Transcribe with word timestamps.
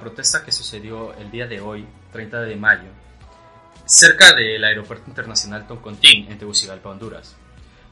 protesta 0.00 0.44
que 0.44 0.52
sucedió 0.52 1.14
el 1.14 1.30
día 1.30 1.46
de 1.46 1.60
hoy, 1.60 1.86
30 2.12 2.42
de 2.42 2.56
mayo, 2.56 2.88
cerca 3.86 4.34
del 4.34 4.62
Aeropuerto 4.64 5.08
Internacional 5.08 5.66
Toncontín, 5.66 6.30
en 6.30 6.38
Tegucigalpa, 6.38 6.90
Honduras. 6.90 7.36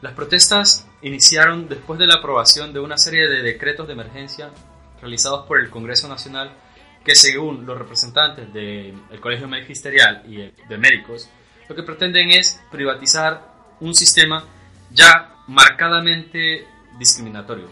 Las 0.00 0.12
protestas 0.12 0.86
iniciaron 1.02 1.68
después 1.68 1.98
de 1.98 2.06
la 2.06 2.16
aprobación 2.16 2.73
de 2.73 2.80
una 2.80 2.96
serie 2.96 3.29
de 3.29 3.42
decretos 3.42 3.87
de 3.87 3.95
emergencia 3.95 4.51
realizados 5.01 5.46
por 5.46 5.60
el 5.60 5.70
Congreso 5.70 6.09
Nacional 6.09 6.52
que 7.05 7.15
según 7.15 7.66
los 7.66 7.79
representantes 7.79 8.52
del 8.52 9.20
Colegio 9.20 9.48
Magisterial 9.48 10.23
y 10.29 10.37
de 10.37 10.79
médicos, 10.79 11.29
lo 11.68 11.74
que 11.74 11.82
pretenden 11.82 12.30
es 12.30 12.60
privatizar 12.70 13.77
un 13.80 13.95
sistema 13.95 14.45
ya 14.90 15.34
marcadamente 15.46 16.66
discriminatorio 16.98 17.68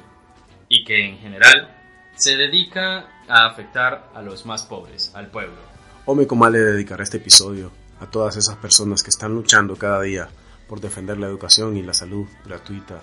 y 0.69 0.85
que 0.85 1.05
en 1.05 1.19
general 1.19 1.76
se 2.17 2.37
dedica 2.37 3.09
a 3.29 3.47
afectar 3.47 4.11
a 4.15 4.23
los 4.23 4.47
más 4.47 4.65
pobres, 4.65 5.13
al 5.15 5.31
pueblo. 5.31 5.57
Ome 6.07 6.27
Comal 6.27 6.53
le 6.53 6.61
dedicará 6.61 7.03
este 7.03 7.19
episodio 7.19 7.71
a 8.01 8.07
todas 8.07 8.37
esas 8.37 8.57
personas 8.57 9.03
que 9.03 9.11
están 9.11 9.35
luchando 9.35 9.77
cada 9.77 10.01
día 10.03 10.29
por 10.69 10.81
defender 10.81 11.19
la 11.19 11.27
educación 11.27 11.77
y 11.77 11.83
la 11.83 11.95
salud 11.95 12.27
gratuita 12.45 12.99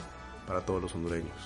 para 0.48 0.62
todos 0.62 0.82
los 0.82 0.96
hondureños. 0.96 1.38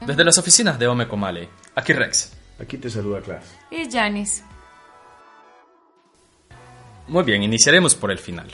Desde 0.00 0.24
las 0.24 0.36
oficinas 0.38 0.78
de 0.78 0.86
Ome 0.86 1.08
Comale, 1.08 1.48
aquí 1.74 1.92
Rex. 1.92 2.32
Aquí 2.60 2.78
te 2.78 2.90
saluda 2.90 3.20
Clas. 3.20 3.44
Y 3.70 3.90
Janis. 3.90 4.42
Muy 7.08 7.22
bien, 7.24 7.42
iniciaremos 7.42 7.94
por 7.94 8.10
el 8.10 8.18
final. 8.18 8.50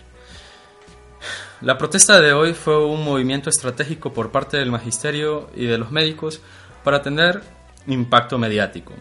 La 1.61 1.79
protesta 1.79 2.21
de 2.21 2.33
hoy 2.33 2.55
fue 2.55 2.85
un 2.85 3.05
movimiento 3.05 3.49
estratégico 3.49 4.13
por 4.13 4.31
parte 4.31 4.57
del 4.57 4.71
magisterio 4.71 5.49
y 5.55 5.67
de 5.67 5.79
los 5.79 5.93
médicos 5.93 6.41
para 6.85 7.03
tener 7.03 7.43
impacto 7.87 8.39
mediático. 8.39 8.93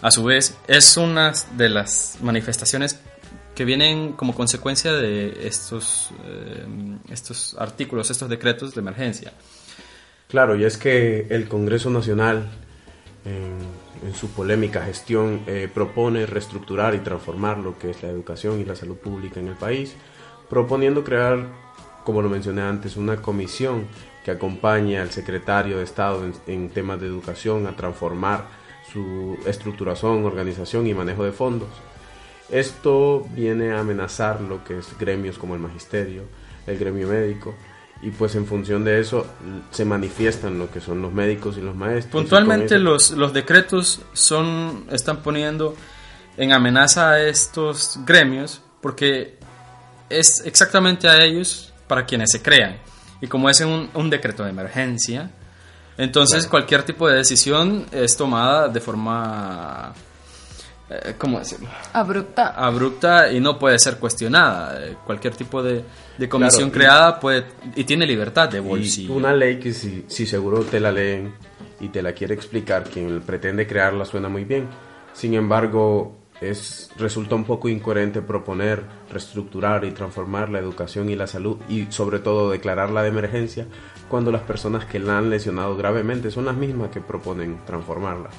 A 0.00 0.10
su 0.10 0.24
vez, 0.24 0.56
es 0.68 0.96
una 0.96 1.32
de 1.56 1.68
las 1.68 2.18
manifestaciones 2.22 3.00
que 3.54 3.64
vienen 3.64 4.12
como 4.12 4.34
consecuencia 4.34 4.92
de 4.92 5.46
estos, 5.48 6.10
eh, 6.24 6.64
estos 7.10 7.56
artículos, 7.58 8.08
estos 8.08 8.28
decretos 8.28 8.74
de 8.74 8.80
emergencia. 8.80 9.32
Claro, 10.28 10.54
y 10.54 10.64
es 10.64 10.76
que 10.76 11.26
el 11.30 11.48
Congreso 11.48 11.90
Nacional, 11.90 12.48
en, 13.24 14.14
su 14.14 14.28
polémica 14.28 14.84
gestión, 14.84 15.42
eh, 15.48 15.68
propone 15.72 16.24
reestructurar 16.24 16.94
y 16.94 16.98
transformar 16.98 17.58
lo 17.58 17.76
que 17.76 17.90
es 17.90 18.00
la 18.02 18.10
educación 18.10 18.60
y 18.60 18.64
la 18.64 18.76
salud 18.76 18.96
pública 18.96 19.40
en 19.40 19.48
el 19.48 19.56
país, 19.56 19.96
proponiendo 20.48 21.02
crear, 21.02 21.48
como 22.04 22.22
lo 22.22 22.28
mencioné 22.28 22.62
antes, 22.62 22.96
una 22.96 23.16
comisión 23.16 23.88
que 24.28 24.32
acompañe 24.32 24.98
al 24.98 25.10
secretario 25.10 25.78
de 25.78 25.84
Estado 25.84 26.22
en, 26.22 26.34
en 26.46 26.68
temas 26.68 27.00
de 27.00 27.06
educación 27.06 27.66
a 27.66 27.74
transformar 27.74 28.44
su 28.92 29.38
estructuración, 29.46 30.22
organización 30.26 30.86
y 30.86 30.92
manejo 30.92 31.24
de 31.24 31.32
fondos. 31.32 31.70
Esto 32.50 33.26
viene 33.34 33.72
a 33.72 33.80
amenazar 33.80 34.42
lo 34.42 34.62
que 34.64 34.80
es 34.80 34.98
gremios 34.98 35.38
como 35.38 35.54
el 35.54 35.62
magisterio, 35.62 36.24
el 36.66 36.76
gremio 36.76 37.08
médico, 37.08 37.54
y 38.02 38.10
pues 38.10 38.34
en 38.34 38.44
función 38.44 38.84
de 38.84 39.00
eso 39.00 39.26
se 39.70 39.86
manifiestan 39.86 40.58
lo 40.58 40.70
que 40.70 40.82
son 40.82 41.00
los 41.00 41.10
médicos 41.10 41.56
y 41.56 41.62
los 41.62 41.74
maestros. 41.74 42.12
Puntualmente 42.12 42.78
los, 42.78 43.12
los 43.12 43.32
decretos 43.32 44.02
son, 44.12 44.84
están 44.90 45.22
poniendo 45.22 45.74
en 46.36 46.52
amenaza 46.52 47.12
a 47.12 47.22
estos 47.22 47.98
gremios 48.04 48.60
porque 48.82 49.38
es 50.10 50.42
exactamente 50.44 51.08
a 51.08 51.24
ellos 51.24 51.72
para 51.86 52.04
quienes 52.04 52.30
se 52.30 52.42
crean. 52.42 52.76
Y 53.20 53.26
como 53.26 53.50
es 53.50 53.60
un, 53.60 53.90
un 53.94 54.10
decreto 54.10 54.44
de 54.44 54.50
emergencia, 54.50 55.30
entonces 55.96 56.46
cualquier 56.46 56.84
tipo 56.84 57.08
de 57.08 57.16
decisión 57.16 57.86
es 57.90 58.16
tomada 58.16 58.68
de 58.68 58.80
forma 58.80 59.92
eh, 60.90 61.14
¿cómo 61.18 61.38
decirlo? 61.38 61.68
Abrupta. 61.92 62.48
Abrupta 62.48 63.30
y 63.30 63.40
no 63.40 63.58
puede 63.58 63.78
ser 63.78 63.98
cuestionada. 63.98 64.86
Eh, 64.86 64.96
cualquier 65.04 65.34
tipo 65.34 65.62
de, 65.62 65.84
comisión 66.28 66.70
creada 66.70 67.20
puede 67.20 67.44
y 67.76 67.84
tiene 67.84 68.06
libertad 68.06 68.48
de 68.48 68.60
bolsillo. 68.60 69.12
una 69.14 69.32
ley 69.34 69.58
que 69.58 69.72
si, 69.72 70.04
si 70.08 70.26
seguro 70.26 70.62
te 70.62 70.80
la 70.80 70.90
leen 70.90 71.34
y 71.80 71.88
te 71.88 72.00
la 72.00 72.12
quiere 72.12 72.34
explicar, 72.34 72.84
quien 72.84 73.20
pretende 73.20 73.66
crearla 73.66 74.04
suena 74.04 74.28
muy 74.28 74.44
bien. 74.44 74.66
Sin 75.12 75.34
embargo, 75.34 76.16
es, 76.40 76.90
resulta 76.96 77.34
un 77.34 77.44
poco 77.44 77.68
incoherente 77.68 78.22
proponer 78.22 78.84
reestructurar 79.10 79.84
y 79.84 79.90
transformar 79.90 80.48
la 80.50 80.58
educación 80.58 81.10
y 81.10 81.16
la 81.16 81.26
salud 81.26 81.58
y 81.68 81.86
sobre 81.90 82.18
todo 82.18 82.50
declararla 82.50 83.02
de 83.02 83.08
emergencia 83.08 83.66
cuando 84.08 84.30
las 84.30 84.42
personas 84.42 84.84
que 84.86 84.98
la 84.98 85.18
han 85.18 85.30
lesionado 85.30 85.76
gravemente 85.76 86.30
son 86.30 86.46
las 86.46 86.56
mismas 86.56 86.90
que 86.90 87.00
proponen 87.00 87.60
transformarla. 87.66 88.30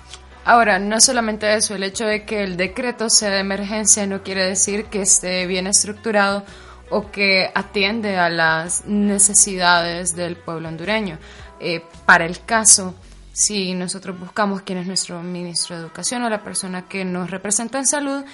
Ahora, 0.45 0.79
no 0.79 0.99
solamente 0.99 1.53
eso, 1.53 1.75
el 1.75 1.83
hecho 1.83 2.05
de 2.05 2.23
que 2.23 2.43
el 2.43 2.57
decreto 2.57 3.09
sea 3.09 3.29
de 3.29 3.39
emergencia 3.39 4.07
no 4.07 4.23
quiere 4.23 4.45
decir 4.45 4.85
que 4.85 5.01
esté 5.01 5.45
bien 5.45 5.67
estructurado 5.67 6.43
o 6.89 7.11
que 7.11 7.51
atiende 7.53 8.17
a 8.17 8.29
las 8.29 8.85
necesidades 8.85 10.16
del 10.16 10.37
pueblo 10.37 10.69
hondureño. 10.69 11.19
Eh, 11.59 11.83
para 12.05 12.25
el 12.25 12.43
caso, 12.45 12.95
si 13.39 13.73
nosotros 13.73 14.19
buscamos 14.19 14.63
quién 14.63 14.79
es 14.79 14.85
nuestro 14.85 15.23
ministro 15.23 15.77
de 15.77 15.83
Educación 15.83 16.23
o 16.23 16.29
la 16.29 16.44
persona 16.44 16.89
que 16.89 17.05
nos 17.05 17.31
representa 17.31 17.77
en 17.77 17.85
salud, 17.85 18.25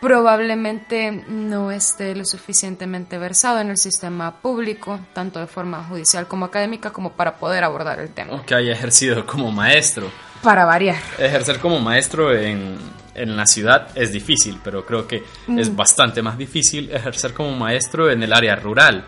probablemente 0.00 1.24
no 1.26 1.72
esté 1.72 2.14
lo 2.14 2.24
suficientemente 2.24 3.18
versado 3.18 3.58
en 3.58 3.70
el 3.70 3.76
sistema 3.76 4.40
público, 4.40 5.00
tanto 5.14 5.40
de 5.40 5.48
forma 5.48 5.82
judicial 5.82 6.28
como 6.28 6.44
académica, 6.44 6.92
como 6.92 7.10
para 7.14 7.38
poder 7.38 7.64
abordar 7.64 7.98
el 7.98 8.10
tema. 8.10 8.34
O 8.34 8.46
que 8.46 8.54
haya 8.54 8.70
ejercido 8.70 9.26
como 9.26 9.50
maestro. 9.50 10.08
Para 10.44 10.64
variar. 10.64 10.98
Ejercer 11.18 11.58
como 11.58 11.80
maestro 11.80 12.32
en, 12.32 12.78
en 13.16 13.36
la 13.36 13.46
ciudad 13.46 13.88
es 13.96 14.12
difícil, 14.12 14.60
pero 14.62 14.86
creo 14.86 15.08
que 15.08 15.24
es 15.58 15.70
mm. 15.70 15.74
bastante 15.76 16.22
más 16.22 16.38
difícil 16.38 16.88
ejercer 16.92 17.34
como 17.34 17.50
maestro 17.56 18.12
en 18.12 18.22
el 18.22 18.32
área 18.32 18.54
rural, 18.54 19.04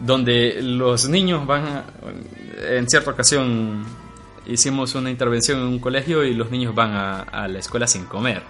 donde 0.00 0.60
los 0.62 1.08
niños 1.08 1.44
van, 1.44 1.82
en 2.60 2.88
cierta 2.88 3.10
ocasión 3.10 4.07
hicimos 4.48 4.94
una 4.94 5.10
intervención 5.10 5.60
en 5.60 5.66
un 5.66 5.78
colegio 5.78 6.24
y 6.24 6.34
los 6.34 6.50
niños 6.50 6.74
van 6.74 6.92
a, 6.94 7.48
la 7.48 7.58
escuela 7.58 7.86
sin 7.86 8.04
comer. 8.04 8.42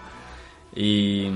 Y 0.74 1.28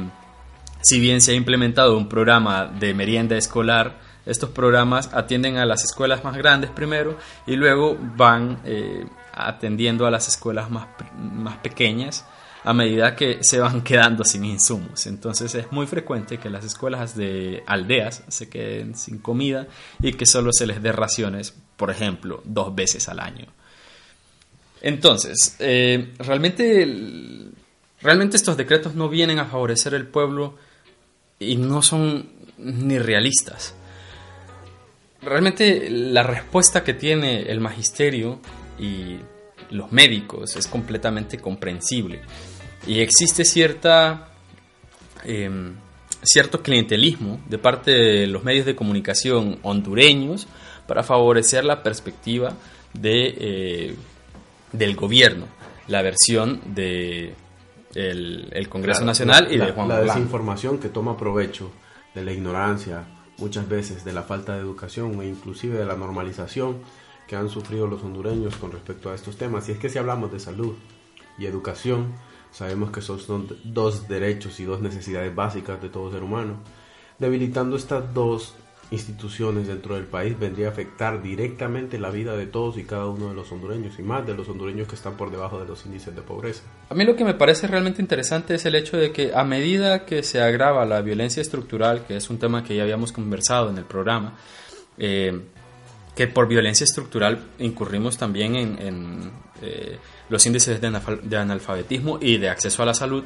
si 0.81 1.01
bien 1.01 1.21
se 1.21 1.33
ha 1.33 1.35
implementado 1.35 1.97
un 1.97 2.09
programa 2.09 2.67
de 2.67 2.95
merienda 2.95 3.37
escolar, 3.37 4.01
estos 4.25 4.51
programas 4.51 5.13
atienden 5.13 5.59
a 5.59 5.67
las 5.67 5.85
escuelas 5.85 6.23
más 6.25 6.37
grandes 6.37 6.71
primero 6.71 7.19
y 7.47 7.57
luego 7.57 7.99
van 8.17 8.61
eh, 8.65 9.05
atendiendo 9.35 10.07
a 10.07 10.11
las 10.11 10.29
escuelas 10.29 10.71
más, 10.71 10.87
más 11.19 11.57
pequeñas 11.59 12.25
a 12.65 12.73
medida 12.73 13.17
que 13.17 13.39
se 13.43 13.59
van 13.59 13.81
quedando 13.85 14.25
sin 14.25 14.45
insumos. 14.45 15.07
Entonces 15.07 15.55
es 15.55 15.73
muy 15.73 15.87
frecuente 15.87 16.39
que 16.39 16.51
las 16.51 16.65
escuelas 16.65 17.17
de 17.17 17.63
aldeas 17.67 18.23
se 18.29 18.49
queden 18.49 18.95
sin 18.95 19.19
comida 19.19 19.67
y 20.01 20.13
que 20.13 20.27
solo 20.27 20.53
se 20.53 20.67
les 20.67 20.83
dé 20.83 20.93
raciones, 20.93 21.55
por 21.77 21.91
ejemplo, 21.91 22.43
dos 22.45 22.75
veces 22.75 23.09
al 23.09 23.21
año. 23.21 23.47
Entonces, 24.83 25.57
eh, 25.61 26.13
realmente, 26.19 26.85
realmente 28.01 28.37
estos 28.37 28.57
decretos 28.57 28.97
no 28.97 29.09
vienen 29.09 29.39
a 29.39 29.47
favorecer 29.47 29.95
el 29.95 30.07
pueblo 30.07 30.57
y 31.39 31.57
no 31.57 31.83
son 31.83 32.29
ni 32.59 32.99
realistas. 32.99 33.75
Realmente 35.23 35.89
la 35.89 36.25
respuesta 36.25 36.83
que 36.83 36.95
tiene 36.95 37.43
el 37.43 37.61
magisterio 37.61 38.41
y 38.77 39.19
los 39.71 39.93
médicos 39.93 40.57
es 40.57 40.67
completamente 40.67 41.39
comprensible. 41.39 42.21
Y 42.85 42.99
existe 42.99 43.45
cierta, 43.45 44.31
em, 45.25 45.77
cierto 46.25 46.61
clientelismo 46.61 47.41
de 47.49 47.59
parte 47.59 47.93
de 47.93 48.27
los 48.27 48.43
medios 48.43 48.67
de 48.67 48.75
comunicación 48.75 49.61
hondureños 49.63 50.49
para 50.89 51.05
favorecer 51.05 51.65
la 51.65 51.85
perspectiva 51.85 52.55
de, 52.93 53.35
eh, 53.39 53.97
del 54.73 54.97
gobierno, 54.97 55.47
la 55.87 56.03
versión 56.03 56.61
de 56.75 57.35
el, 57.95 58.69
Congreso 58.69 59.05
Nacional 59.05 59.49
y 59.51 59.59
de 59.59 59.73
Juan 59.73 59.89
La 59.89 60.01
desinformación 60.01 60.79
que 60.79 60.89
toma 60.89 61.17
provecho 61.17 61.71
de 62.15 62.25
la 62.25 62.33
ignorancia, 62.33 63.05
muchas 63.39 63.69
veces 63.69 64.05
de 64.05 64.13
la 64.13 64.23
falta 64.23 64.55
de 64.55 64.61
educación 64.61 65.21
e 65.21 65.27
inclusive 65.27 65.79
de 65.79 65.85
la 65.85 65.97
normalización 65.97 66.79
que 67.27 67.37
han 67.37 67.49
sufrido 67.49 67.87
los 67.87 68.03
hondureños 68.03 68.57
con 68.57 68.73
respecto 68.73 69.11
a 69.11 69.15
estos 69.15 69.37
temas. 69.37 69.69
Y 69.69 69.73
es 69.73 69.79
que 69.79 69.89
si 69.89 69.99
hablamos 69.99 70.33
de 70.33 70.41
salud 70.41 70.75
y 71.39 71.47
educación, 71.47 72.13
sabemos 72.51 72.91
que 72.91 73.01
son 73.01 73.49
dos 73.65 74.09
derechos 74.09 74.61
y 74.61 74.65
dos 74.65 74.81
necesidades 74.81 75.35
básicas 75.35 75.81
de 75.81 75.89
todo 75.89 76.11
ser 76.11 76.23
humano. 76.23 76.57
Debilitando 77.19 77.77
estas 77.77 78.13
dos 78.13 78.55
instituciones 78.93 79.67
dentro 79.67 79.95
del 79.95 80.05
país 80.05 80.39
vendría 80.39 80.69
a 80.69 80.71
afectar 80.71 81.23
directamente 81.23 81.99
la 81.99 82.11
vida 82.11 82.37
de 82.37 82.47
todos 82.47 82.77
y 82.77 82.85
cada 82.85 83.07
uno 83.07 83.31
de 83.31 83.35
los 83.35 83.51
hondureños 83.51 83.99
y 83.99 84.03
más 84.03 84.27
de 84.27 84.35
los 84.35 84.49
hondureños 84.49 84.87
que 84.87 84.95
están 84.95 85.17
por 85.17 85.31
debajo 85.31 85.59
de 85.59 85.67
los 85.67 85.85
índices 85.87 86.15
de 86.15 86.21
pobreza. 86.21 86.63
A 86.91 86.95
mí 86.95 87.05
lo 87.05 87.17
que 87.17 87.25
me 87.25 87.35
parece 87.35 87.67
realmente 87.67 88.03
interesante 88.03 88.55
es 88.55 88.67
el 88.67 88.75
hecho 88.75 88.99
de 88.99 89.11
que 89.11 89.33
a 89.35 89.45
medida 89.45 90.05
que 90.05 90.23
se 90.23 90.43
agrava 90.43 90.85
la 90.85 91.01
violencia 91.01 91.41
estructural, 91.41 92.05
que 92.07 92.17
es 92.17 92.29
un 92.29 92.39
tema 92.39 92.63
que 92.63 92.77
ya 92.77 92.83
habíamos 92.83 93.13
conversado 93.13 93.71
en 93.71 93.79
el 93.79 93.85
programa, 93.85 94.37
eh, 94.99 95.41
que 96.15 96.27
por 96.27 96.47
violencia 96.47 96.85
estructural 96.85 97.43
incurrimos 97.59 98.19
también 98.19 98.57
en, 98.57 99.31
eh, 99.63 99.99
los 100.29 100.45
índices 100.45 100.81
de, 100.81 101.37
analfabetismo 101.37 102.19
y 102.21 102.37
de 102.37 102.51
acceso 102.51 102.83
a 102.83 102.87
la 102.87 102.95
salud. 102.95 103.25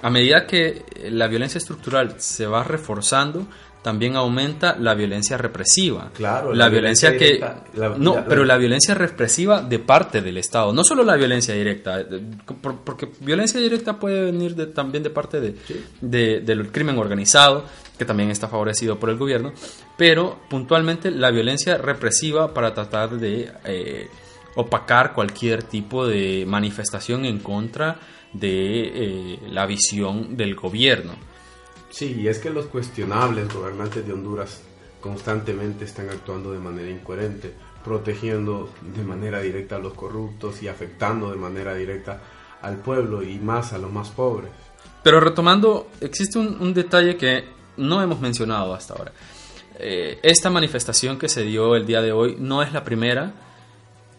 A 0.00 0.10
medida 0.10 0.46
que 0.46 0.84
la 1.10 1.28
violencia 1.28 1.58
estructural 1.58 2.14
se 2.18 2.46
va 2.46 2.64
reforzando, 2.64 3.46
también 3.82 4.14
aumenta 4.14 4.76
la 4.78 4.94
violencia 4.94 5.36
represiva. 5.36 6.10
Claro, 6.14 6.54
la, 6.54 6.68
violencia, 6.68 7.16
que 7.16 7.44
no, 7.98 8.24
pero 8.28 8.44
la 8.44 8.56
violencia 8.56 8.94
represiva 8.94 9.60
de 9.60 9.80
parte 9.80 10.22
del 10.22 10.38
Estado, 10.38 10.72
no 10.72 10.84
solo 10.84 11.02
la 11.02 11.16
violencia 11.16 11.52
directa, 11.52 12.06
porque 12.84 13.08
violencia 13.20 13.60
directa 13.60 13.98
puede 13.98 14.24
venir 14.26 14.54
de, 14.54 14.66
también 14.66 15.02
de 15.02 15.10
parte 15.10 15.40
de, 15.40 16.40
del 16.40 16.70
crimen 16.70 16.96
organizado, 16.96 17.64
que 17.98 18.04
también 18.04 18.30
está 18.30 18.48
favorecido 18.48 18.98
por 18.98 19.10
el 19.10 19.16
gobierno, 19.16 19.52
pero 19.96 20.38
puntualmente 20.48 21.10
la 21.10 21.30
violencia 21.30 21.76
represiva 21.76 22.54
para 22.54 22.72
tratar 22.74 23.18
de 23.18 23.50
eh, 23.64 24.08
opacar 24.54 25.12
cualquier 25.12 25.64
tipo 25.64 26.06
de 26.06 26.44
manifestación 26.46 27.24
en 27.24 27.40
contra 27.40 27.98
de 28.32 28.82
eh, 28.94 29.38
la 29.50 29.66
visión 29.66 30.36
del 30.36 30.54
gobierno. 30.54 31.31
Sí, 31.92 32.16
y 32.18 32.28
es 32.28 32.38
que 32.38 32.48
los 32.48 32.66
cuestionables 32.66 33.52
gobernantes 33.52 34.06
de 34.06 34.14
Honduras 34.14 34.62
constantemente 35.02 35.84
están 35.84 36.08
actuando 36.08 36.52
de 36.52 36.58
manera 36.58 36.90
incoherente, 36.90 37.52
protegiendo 37.84 38.70
de 38.96 39.04
manera 39.04 39.40
directa 39.40 39.76
a 39.76 39.78
los 39.78 39.92
corruptos 39.92 40.62
y 40.62 40.68
afectando 40.68 41.30
de 41.30 41.36
manera 41.36 41.74
directa 41.74 42.18
al 42.62 42.78
pueblo 42.78 43.22
y 43.22 43.38
más 43.38 43.74
a 43.74 43.78
los 43.78 43.92
más 43.92 44.08
pobres. 44.08 44.50
Pero 45.02 45.20
retomando, 45.20 45.90
existe 46.00 46.38
un, 46.38 46.72
detalle 46.72 47.18
que 47.18 47.44
no 47.76 48.00
hemos 48.00 48.20
mencionado 48.20 48.72
hasta 48.72 48.94
ahora. 48.94 49.12
Eh, 49.78 50.18
esta 50.22 50.48
manifestación 50.48 51.18
que 51.18 51.28
se 51.28 51.42
dio 51.42 51.76
el 51.76 51.84
día 51.84 52.00
de 52.00 52.12
hoy 52.12 52.36
no 52.38 52.62
es 52.62 52.72
la 52.72 52.84
primera 52.84 53.32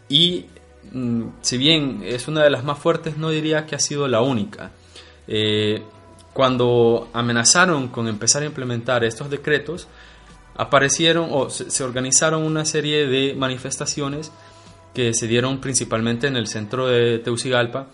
y 0.10 0.46
mm, 0.92 1.24
si 1.42 1.58
bien 1.58 2.04
es 2.06 2.28
una 2.28 2.44
de 2.44 2.52
las 2.52 2.64
más 2.64 2.78
fuertes, 2.78 3.18
no 3.18 3.32
diría 3.32 3.66
que 3.66 3.76
ha 3.76 3.80
sido 3.80 4.08
la 4.08 4.22
única. 4.22 4.72
Eh, 5.28 5.82
cuando 6.34 7.10
amenazaron 7.14 7.88
con 7.88 8.08
empezar 8.08 8.44
a 8.44 8.46
implementar 8.46 9.04
estos 9.04 9.30
decretos, 9.30 9.88
aparecieron 10.56 11.30
o 11.32 11.50
se, 11.50 11.84
organizaron 11.84 12.44
una 12.44 12.66
serie 12.66 13.08
de 13.08 13.34
manifestaciones 13.36 14.32
que 14.94 15.14
se 15.14 15.28
dieron 15.28 15.60
principalmente 15.60 16.28
en 16.28 16.36
el 16.36 16.48
centro 16.48 16.88
de 16.88 17.20
Teucigalpa 17.20 17.88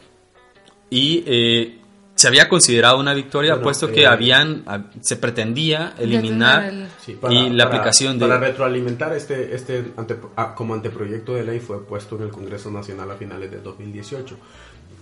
y 0.89 1.23
eh, 1.25 1.79
se 2.15 2.27
había 2.27 2.49
considerado 2.49 2.99
una 2.99 3.13
victoria 3.13 3.61
puesto 3.61 3.89
que 3.89 4.01
eh, 4.01 4.07
habían 4.07 4.65
se 4.99 5.15
pretendía 5.15 5.93
eliminar 5.97 6.89
y 7.29 7.49
la 7.49 7.65
aplicación 7.65 8.19
de 8.19 8.27
para 8.27 8.39
retroalimentar 8.39 9.13
este 9.13 9.55
este 9.55 9.93
ah, 10.35 10.53
como 10.53 10.73
anteproyecto 10.73 11.35
de 11.35 11.45
ley 11.45 11.61
fue 11.61 11.85
puesto 11.85 12.17
en 12.17 12.23
el 12.23 12.29
Congreso 12.29 12.69
Nacional 12.71 13.09
a 13.11 13.15
finales 13.15 13.49
de 13.51 13.61
2018 13.61 14.35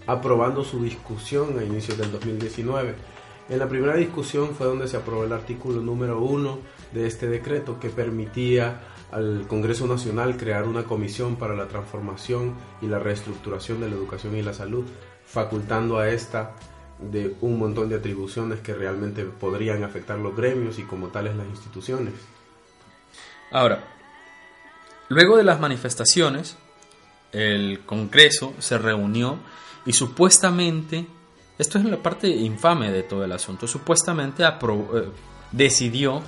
aprobando 0.06 0.64
su 0.64 0.84
discusión 0.84 1.58
a 1.58 1.64
inicios 1.64 1.98
del 1.98 2.12
2019 2.12 2.94
en 3.50 3.60
la 3.60 3.70
primera 3.70 3.96
discusión 3.96 4.56
fue 4.56 4.68
donde 4.68 4.88
se 4.88 4.98
aprobó 4.98 5.24
el 5.24 5.32
artículo 5.32 5.82
número 5.82 6.20
uno 6.20 6.60
de 6.94 7.08
este 7.08 7.28
decreto 7.28 7.80
que 7.80 7.90
permitía 7.90 8.82
al 9.12 9.46
Congreso 9.48 9.88
Nacional 9.88 10.36
crear 10.36 10.68
una 10.68 10.84
comisión 10.84 11.38
para 11.38 11.56
la 11.56 11.68
transformación 11.68 12.56
y 12.82 12.88
la 12.88 13.00
reestructuración 13.00 13.80
de 13.80 13.90
la 13.90 13.96
educación 13.96 14.36
y 14.36 14.42
la 14.42 14.54
salud, 14.54 14.86
facultando 15.26 15.98
a 15.98 16.10
esta 16.10 16.56
de 17.00 17.36
un 17.42 17.60
montón 17.60 17.90
de 17.90 17.96
atribuciones 17.96 18.60
que 18.60 18.74
realmente 18.74 19.24
podrían 19.24 19.84
afectar 19.84 20.18
los 20.18 20.36
gremios 20.36 20.80
y 20.80 20.84
como 20.84 21.08
tales 21.08 21.36
las 21.36 21.48
instituciones. 21.48 22.14
Ahora, 23.52 23.84
luego 25.08 25.38
de 25.38 25.44
las 25.44 25.60
manifestaciones, 25.60 26.58
el 27.32 27.82
Congreso 27.86 28.54
se 28.60 28.78
reunió 28.78 29.40
y 29.86 29.94
supuestamente 29.94 31.08
esto 31.58 31.80
es 31.80 31.86
la 31.86 31.98
parte 31.98 32.28
infame 32.28 32.92
de 32.92 33.04
todo 33.04 33.24
el 33.26 33.32
asunto. 33.32 33.68
Supuestamente 33.68 34.44
eh, 34.44 35.04
decidió 35.52 36.22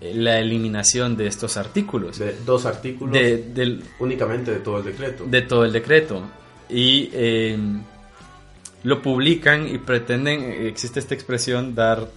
eh, 0.00 0.12
la 0.14 0.38
eliminación 0.38 1.16
de 1.16 1.26
estos 1.26 1.56
artículos. 1.56 2.18
De 2.18 2.36
dos 2.46 2.64
artículos 2.64 3.16
únicamente 3.98 4.52
de 4.52 4.60
todo 4.60 4.78
el 4.78 4.84
decreto. 4.84 5.24
De 5.26 5.42
todo 5.42 5.64
el 5.64 5.72
decreto. 5.72 6.22
Y 6.70 7.10
eh, 7.12 7.58
lo 8.84 9.02
publican 9.02 9.68
y 9.68 9.78
pretenden, 9.78 10.42
existe 10.66 11.00
esta 11.00 11.14
expresión, 11.14 11.74
dar 11.74 12.08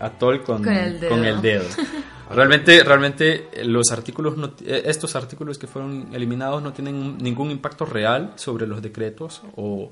a 0.00 0.10
Tol 0.10 0.44
con, 0.44 0.68
el 0.68 1.00
dedo. 1.40 1.64
realmente, 2.30 2.84
realmente 2.84 3.48
los 3.64 3.90
artículos, 3.90 4.34
estos 4.64 5.16
artículos 5.16 5.58
que 5.58 5.66
fueron 5.66 6.10
eliminados 6.12 6.62
no 6.62 6.72
tienen 6.72 7.18
ningún 7.18 7.50
impacto 7.50 7.84
real 7.84 8.34
sobre 8.36 8.68
los 8.68 8.82
decretos 8.82 9.42
o 9.56 9.90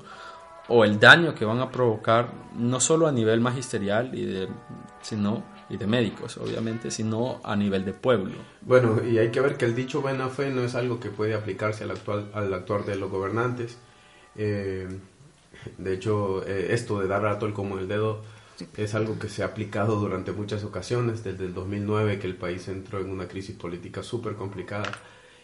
o 0.69 0.83
el 0.83 0.99
daño 0.99 1.33
que 1.33 1.45
van 1.45 1.59
a 1.59 1.71
provocar 1.71 2.31
no 2.55 2.79
solo 2.79 3.07
a 3.07 3.11
nivel 3.11 3.39
magisterial 3.39 4.13
y 4.13 4.25
de, 4.25 4.47
sino 5.01 5.43
y 5.69 5.77
de 5.77 5.87
médicos, 5.87 6.37
obviamente, 6.37 6.91
sino 6.91 7.41
a 7.43 7.55
nivel 7.55 7.83
de 7.83 7.93
pueblo. 7.93 8.35
Bueno, 8.61 9.01
y 9.03 9.17
hay 9.17 9.31
que 9.31 9.41
ver 9.41 9.57
que 9.57 9.65
el 9.65 9.75
dicho 9.75 10.01
buena 10.01 10.29
fe 10.29 10.49
no 10.49 10.61
es 10.61 10.75
algo 10.75 10.99
que 10.99 11.09
puede 11.09 11.33
aplicarse 11.33 11.83
al 11.83 11.91
actual 11.91 12.31
al 12.33 12.53
actuar 12.53 12.85
de 12.85 12.95
los 12.95 13.11
gobernantes. 13.11 13.77
Eh, 14.35 14.87
de 15.77 15.93
hecho, 15.93 16.45
eh, 16.47 16.73
esto 16.73 16.99
de 16.99 17.07
dar 17.07 17.25
a 17.25 17.37
el 17.39 17.53
como 17.53 17.79
el 17.79 17.87
dedo 17.87 18.21
es 18.75 18.95
algo 18.95 19.19
que 19.19 19.29
se 19.29 19.43
ha 19.43 19.47
aplicado 19.47 19.97
durante 19.97 20.31
muchas 20.31 20.63
ocasiones, 20.63 21.23
desde 21.23 21.45
el 21.45 21.53
2009 21.53 22.19
que 22.19 22.27
el 22.27 22.35
país 22.35 22.67
entró 22.67 22.99
en 22.99 23.09
una 23.09 23.27
crisis 23.27 23.55
política 23.55 24.03
súper 24.03 24.35
complicada 24.35 24.91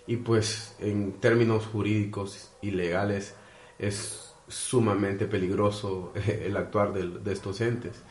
y 0.07 0.17
pues 0.17 0.75
en 0.79 1.13
términos 1.13 1.65
jurídicos 1.65 2.51
y 2.61 2.71
legales 2.71 3.35
es 3.77 4.32
sumamente 4.47 5.25
peligroso 5.25 6.11
eh, 6.15 6.45
el 6.47 6.57
actuar 6.57 6.93
de, 6.93 7.31
estos 7.31 7.61
entes. 7.61 8.01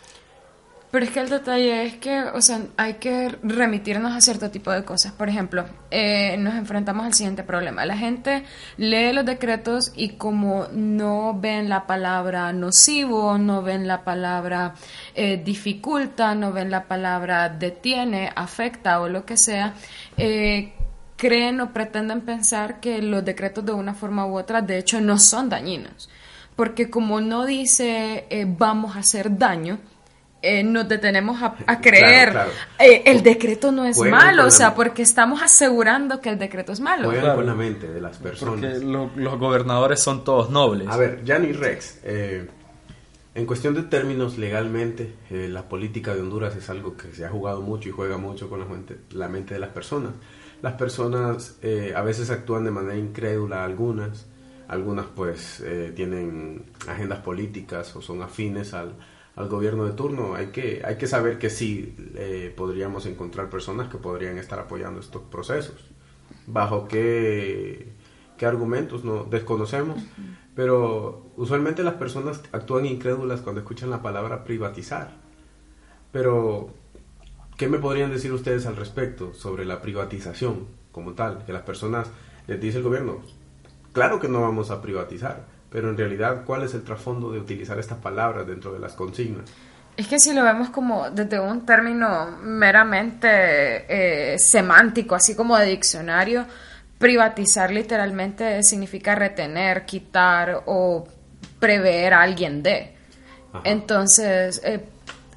Pero 0.90 1.06
es 1.06 1.10
que 1.10 1.20
el 1.20 1.30
detalle 1.30 1.86
es 1.86 1.94
que, 1.96 2.22
o 2.22 2.42
sea, 2.42 2.60
hay 2.76 2.94
que 2.94 3.30
remitirnos 3.42 4.12
a 4.12 4.20
cierto 4.20 4.50
tipo 4.50 4.70
de 4.70 4.84
cosas. 4.84 5.12
Por 5.12 5.30
ejemplo, 5.30 5.64
eh, 5.90 6.36
nos 6.36 6.54
enfrentamos 6.54 7.06
al 7.06 7.14
siguiente 7.14 7.44
problema. 7.44 7.86
La 7.86 7.96
gente 7.96 8.44
lee 8.76 9.10
los 9.14 9.24
decretos 9.24 9.92
y 9.96 10.10
como 10.16 10.66
no 10.70 11.38
ven 11.40 11.70
la 11.70 11.86
palabra 11.86 12.52
nocivo, 12.52 13.38
no 13.38 13.62
ven 13.62 13.88
la 13.88 14.04
palabra 14.04 14.74
eh, 15.14 15.40
dificulta, 15.42 16.34
no 16.34 16.52
ven 16.52 16.70
la 16.70 16.84
palabra 16.84 17.48
detiene, 17.48 18.30
afecta 18.36 19.00
o 19.00 19.08
lo 19.08 19.24
que 19.24 19.38
sea, 19.38 19.72
creen 21.22 21.60
o 21.60 21.72
pretenden 21.72 22.20
pensar 22.22 22.80
que 22.80 23.00
los 23.00 23.24
decretos 23.24 23.64
de 23.64 23.72
una 23.72 23.94
forma 23.94 24.26
u 24.26 24.36
otra 24.36 24.60
de 24.60 24.78
hecho 24.78 25.00
no 25.00 25.16
son 25.18 25.48
dañinos 25.48 26.08
porque 26.56 26.90
como 26.90 27.20
no 27.20 27.46
dice 27.46 28.26
eh, 28.30 28.44
vamos 28.46 28.96
a 28.96 29.00
hacer 29.00 29.36
daño, 29.38 29.78
eh, 30.42 30.62
nos 30.64 30.88
detenemos 30.88 31.40
a, 31.40 31.80
creer 31.80 32.36
eh, 32.78 33.02
el 33.06 33.22
decreto 33.22 33.70
no 33.70 33.84
es 33.84 33.96
malo, 33.98 34.46
o 34.46 34.50
sea, 34.50 34.74
porque 34.74 35.02
estamos 35.02 35.40
asegurando 35.40 36.20
que 36.20 36.30
el 36.30 36.38
decreto 36.38 36.72
es 36.72 36.80
malo. 36.80 37.10
Juegan 37.10 37.36
con 37.36 37.46
la 37.46 37.54
mente 37.54 37.86
de 37.86 38.00
las 38.00 38.18
personas. 38.18 38.60
Porque 38.60 38.84
los 38.84 39.38
gobernadores 39.38 40.00
son 40.00 40.24
todos 40.24 40.50
nobles. 40.50 40.88
A 40.88 40.96
ver, 40.96 41.22
Gianni 41.24 41.52
Rex, 41.52 42.00
en 42.04 43.46
cuestión 43.46 43.74
de 43.74 43.84
términos 43.84 44.36
legalmente, 44.36 45.14
la 45.30 45.68
política 45.68 46.12
de 46.14 46.20
Honduras 46.20 46.56
es 46.56 46.68
algo 46.70 46.96
que 46.96 47.12
se 47.14 47.24
ha 47.24 47.28
jugado 47.28 47.62
mucho 47.62 47.88
y 47.88 47.92
juega 47.92 48.18
mucho 48.18 48.50
con 48.50 48.58
la 48.58 48.66
mente, 48.66 48.98
la 49.12 49.28
mente 49.28 49.54
de 49.54 49.60
las 49.60 49.70
personas. 49.70 50.12
Las 50.62 50.74
personas 50.74 51.58
a 51.94 52.02
veces 52.02 52.30
actúan 52.30 52.64
de 52.64 52.70
manera 52.70 52.96
incrédula, 52.96 53.64
algunas, 53.64 54.26
algunas 54.72 55.04
pues 55.06 55.60
eh, 55.60 55.92
tienen 55.94 56.64
agendas 56.88 57.18
políticas 57.18 57.94
o 57.94 58.00
son 58.00 58.22
afines 58.22 58.72
al, 58.72 58.94
gobierno 59.36 59.84
de 59.84 59.92
turno. 59.92 60.34
Hay 60.34 60.46
que, 60.46 60.82
hay 60.84 60.96
que 60.96 61.06
saber 61.06 61.38
que 61.38 61.50
sí 61.50 61.94
eh, 62.16 62.52
podríamos 62.56 63.06
encontrar 63.06 63.50
personas 63.50 63.88
que 63.88 63.98
podrían 63.98 64.38
estar 64.38 64.58
apoyando 64.58 65.00
estos 65.00 65.22
procesos. 65.22 65.90
¿Bajo 66.46 66.88
qué, 66.88 67.92
qué 68.38 68.46
argumentos? 68.46 69.04
No 69.04 69.24
desconocemos. 69.24 70.02
Pero 70.54 71.32
usualmente 71.36 71.82
las 71.82 71.94
personas 71.94 72.42
actúan 72.52 72.86
incrédulas 72.86 73.40
cuando 73.40 73.60
escuchan 73.60 73.90
la 73.90 74.02
palabra 74.02 74.44
privatizar. 74.44 75.16
Pero, 76.12 76.74
¿qué 77.62 77.68
me 77.68 77.78
podrían 77.78 78.10
decir 78.10 78.32
ustedes 78.32 78.66
al 78.66 78.74
respecto 78.74 79.34
sobre 79.34 79.64
la 79.64 79.80
privatización 79.80 80.66
como 80.90 81.12
tal? 81.12 81.44
Que 81.46 81.52
las 81.52 81.62
personas 81.62 82.08
les 82.48 82.60
dice 82.60 82.78
el 82.78 82.82
gobierno, 82.82 83.22
Claro 83.92 84.18
que 84.18 84.26
no 84.26 84.40
vamos 84.40 84.72
a 84.72 84.82
privatizar, 84.82 85.44
pero 85.70 85.88
en 85.88 85.96
realidad, 85.96 86.42
¿cuál 86.44 86.64
es 86.64 86.74
el 86.74 86.82
trasfondo 86.82 87.30
de 87.30 87.38
utilizar 87.38 87.78
estas 87.78 87.98
palabras 87.98 88.48
dentro 88.48 88.72
de 88.72 88.80
las 88.80 88.94
consignas? 88.94 89.44
Es 89.96 90.08
que 90.08 90.18
si 90.18 90.34
lo 90.34 90.42
vemos 90.42 90.70
como 90.70 91.08
desde 91.10 91.38
un 91.38 91.64
término 91.64 92.36
meramente 92.42 93.28
eh, 94.32 94.36
semántico, 94.40 95.14
así 95.14 95.36
como 95.36 95.56
de 95.56 95.66
diccionario, 95.66 96.44
privatizar 96.98 97.70
literalmente 97.70 98.60
significa 98.64 99.14
retener, 99.14 99.86
quitar 99.86 100.64
o 100.66 101.06
prever 101.60 102.14
a 102.14 102.22
alguien 102.22 102.60
de. 102.60 102.96
Entonces, 103.62 104.60
eh, 104.64 104.84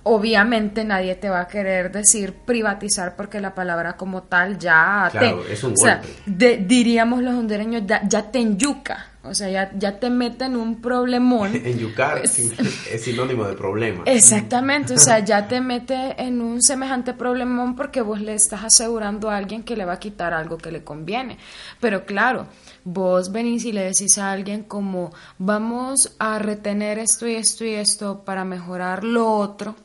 obviamente 0.07 0.83
nadie 0.83 1.15
te 1.15 1.29
va 1.29 1.41
a 1.41 1.47
querer 1.47 1.91
decir 1.91 2.33
privatizar 2.45 3.15
porque 3.15 3.41
la 3.41 3.55
palabra 3.55 3.97
como 3.97 4.21
tal 4.23 4.57
ya 4.59 5.09
claro, 5.11 5.39
te, 5.41 5.53
es 5.53 5.63
un 5.63 5.73
o 5.73 5.77
sea, 5.77 5.95
golpe. 5.97 6.13
de- 6.27 6.57
diríamos 6.57 7.23
los 7.23 7.33
hondureños 7.33 7.81
ya, 7.87 8.07
ya 8.07 8.29
te 8.31 8.37
enyuca, 8.39 9.07
o 9.23 9.33
sea, 9.33 9.49
ya, 9.49 9.71
ya 9.75 9.99
te 9.99 10.11
mete 10.11 10.45
en 10.45 10.57
un 10.57 10.79
problemón. 10.79 11.51
En 11.65 11.79
yucar 11.79 12.19
Pues- 12.19 12.37
es 12.37 13.01
sinónimo 13.03 13.45
de 13.45 13.55
problema. 13.55 14.03
Exactamente, 14.05 14.93
o 14.93 14.99
sea, 14.99 15.19
ya 15.25 15.47
te 15.47 15.59
mete 15.59 16.15
en 16.21 16.39
un 16.39 16.61
semejante 16.61 17.13
problemón 17.15 17.75
porque 17.75 18.01
vos 18.01 18.21
le 18.21 18.35
estás 18.35 18.63
asegurando 18.63 19.31
a 19.31 19.37
alguien 19.37 19.63
que 19.63 19.75
le 19.75 19.85
va 19.85 19.93
a 19.93 19.99
quitar 19.99 20.33
algo 20.35 20.59
que 20.59 20.71
le 20.71 20.83
conviene. 20.83 21.39
Pero 21.81 22.05
claro, 22.05 22.45
vos 22.83 23.31
venís 23.31 23.65
y 23.65 23.71
le 23.71 23.81
decís 23.85 24.19
a 24.19 24.31
alguien 24.31 24.61
como 24.61 25.11
vamos 25.39 26.15
a 26.19 26.37
retener 26.37 26.99
esto 26.99 27.27
y 27.27 27.33
esto 27.33 27.65
y 27.65 27.73
esto 27.73 28.23
para 28.23 28.45
mejorar 28.45 29.03
lo 29.03 29.31
otro 29.31 29.75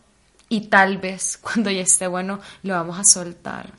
y 0.50 0.62
tal 0.68 0.98
vez 0.98 1.38
cuando 1.42 1.70
ya 1.70 1.80
esté 1.80 2.06
bueno 2.06 2.40
lo 2.62 2.74
vamos 2.74 2.98
a 2.98 3.04
soltar. 3.04 3.72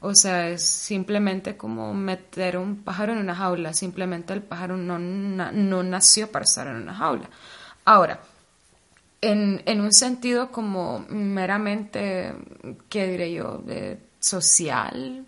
O 0.00 0.14
sea, 0.14 0.48
es 0.48 0.62
simplemente 0.62 1.56
como 1.56 1.92
meter 1.92 2.56
un 2.56 2.84
pájaro 2.84 3.14
en 3.14 3.18
una 3.18 3.34
jaula. 3.34 3.72
Simplemente 3.74 4.32
el 4.32 4.42
pájaro 4.42 4.76
no, 4.76 4.96
no 4.96 5.82
nació 5.82 6.30
para 6.30 6.44
estar 6.44 6.68
en 6.68 6.76
una 6.76 6.94
jaula. 6.94 7.28
Ahora, 7.84 8.20
en, 9.20 9.60
en 9.66 9.80
un 9.80 9.92
sentido 9.92 10.52
como 10.52 11.04
meramente, 11.08 12.32
¿qué 12.88 13.08
diré 13.08 13.32
yo?, 13.32 13.58
de 13.58 13.98
social, 14.20 15.26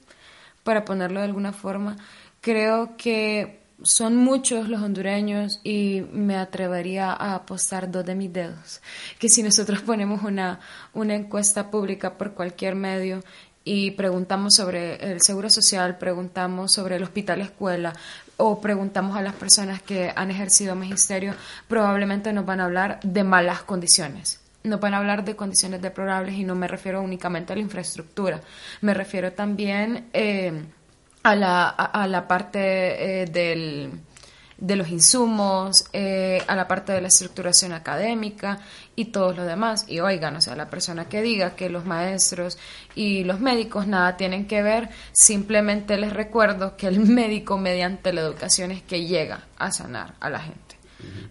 para 0.62 0.84
ponerlo 0.84 1.18
de 1.18 1.26
alguna 1.26 1.52
forma, 1.52 1.96
creo 2.40 2.96
que 2.96 3.59
son 3.82 4.16
muchos 4.16 4.68
los 4.68 4.82
hondureños 4.82 5.60
y 5.64 6.02
me 6.12 6.36
atrevería 6.36 7.12
a 7.12 7.34
apostar 7.34 7.90
dos 7.90 8.04
de 8.04 8.14
mis 8.14 8.32
dedos, 8.32 8.80
que 9.18 9.28
si 9.28 9.42
nosotros 9.42 9.80
ponemos 9.82 10.22
una, 10.22 10.60
una 10.92 11.14
encuesta 11.14 11.70
pública 11.70 12.16
por 12.16 12.34
cualquier 12.34 12.74
medio 12.74 13.22
y 13.64 13.92
preguntamos 13.92 14.54
sobre 14.54 14.96
el 15.12 15.20
seguro 15.20 15.50
social, 15.50 15.98
preguntamos 15.98 16.72
sobre 16.72 16.96
el 16.96 17.02
hospital 17.02 17.40
escuela 17.40 17.92
o 18.36 18.60
preguntamos 18.60 19.16
a 19.16 19.22
las 19.22 19.34
personas 19.34 19.82
que 19.82 20.12
han 20.14 20.30
ejercido 20.30 20.74
magisterio, 20.74 21.34
probablemente 21.68 22.32
nos 22.32 22.46
van 22.46 22.60
a 22.60 22.64
hablar 22.64 23.00
de 23.02 23.22
malas 23.22 23.62
condiciones. 23.62 24.40
Nos 24.62 24.80
van 24.80 24.92
a 24.92 24.98
hablar 24.98 25.24
de 25.24 25.36
condiciones 25.36 25.80
deplorables 25.80 26.34
y 26.34 26.44
no 26.44 26.54
me 26.54 26.68
refiero 26.68 27.00
únicamente 27.00 27.52
a 27.52 27.56
la 27.56 27.62
infraestructura, 27.62 28.40
me 28.82 28.92
refiero 28.92 29.32
también 29.32 30.08
eh, 30.12 30.52
a, 31.22 31.34
la, 31.34 31.68
a, 31.68 32.02
a 32.02 32.06
la 32.06 32.26
parte 32.26 33.22
eh, 33.22 33.26
del, 33.26 33.92
de 34.60 34.76
los 34.76 34.88
insumos, 34.90 35.86
eh, 35.92 36.42
a 36.46 36.54
la 36.54 36.68
parte 36.68 36.92
de 36.92 37.00
la 37.00 37.08
estructuración 37.08 37.72
académica 37.72 38.58
y 38.94 39.06
todo 39.06 39.32
lo 39.32 39.44
demás. 39.44 39.86
Y 39.88 40.00
oigan, 40.00 40.36
o 40.36 40.40
sea, 40.40 40.54
la 40.54 40.68
persona 40.68 41.06
que 41.06 41.22
diga 41.22 41.56
que 41.56 41.70
los 41.70 41.86
maestros 41.86 42.58
y 42.94 43.24
los 43.24 43.40
médicos 43.40 43.86
nada 43.86 44.16
tienen 44.16 44.46
que 44.46 44.62
ver, 44.62 44.90
simplemente 45.12 45.96
les 45.96 46.12
recuerdo 46.12 46.76
que 46.76 46.86
el 46.86 47.00
médico 47.00 47.56
mediante 47.58 48.12
la 48.12 48.20
educación 48.20 48.70
es 48.70 48.82
que 48.82 49.06
llega 49.06 49.46
a 49.58 49.72
sanar 49.72 50.14
a 50.20 50.30
la 50.30 50.40
gente. 50.40 50.78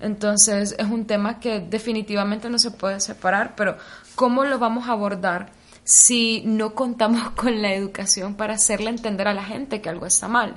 Entonces 0.01 0.75
es 0.79 0.87
un 0.87 1.05
tema 1.05 1.39
que 1.39 1.59
definitivamente 1.59 2.49
no 2.49 2.57
se 2.57 2.71
puede 2.71 2.99
separar, 2.99 3.53
pero 3.55 3.77
¿cómo 4.15 4.43
lo 4.43 4.57
vamos 4.57 4.87
a 4.89 4.93
abordar 4.93 5.51
si 5.91 6.43
no 6.45 6.75
contamos 6.75 7.31
con 7.35 7.61
la 7.63 7.73
educación 7.73 8.35
para 8.35 8.53
hacerle 8.53 8.89
entender 8.91 9.27
a 9.27 9.33
la 9.33 9.43
gente 9.43 9.81
que 9.81 9.89
algo 9.89 10.05
está 10.05 10.27
mal? 10.27 10.55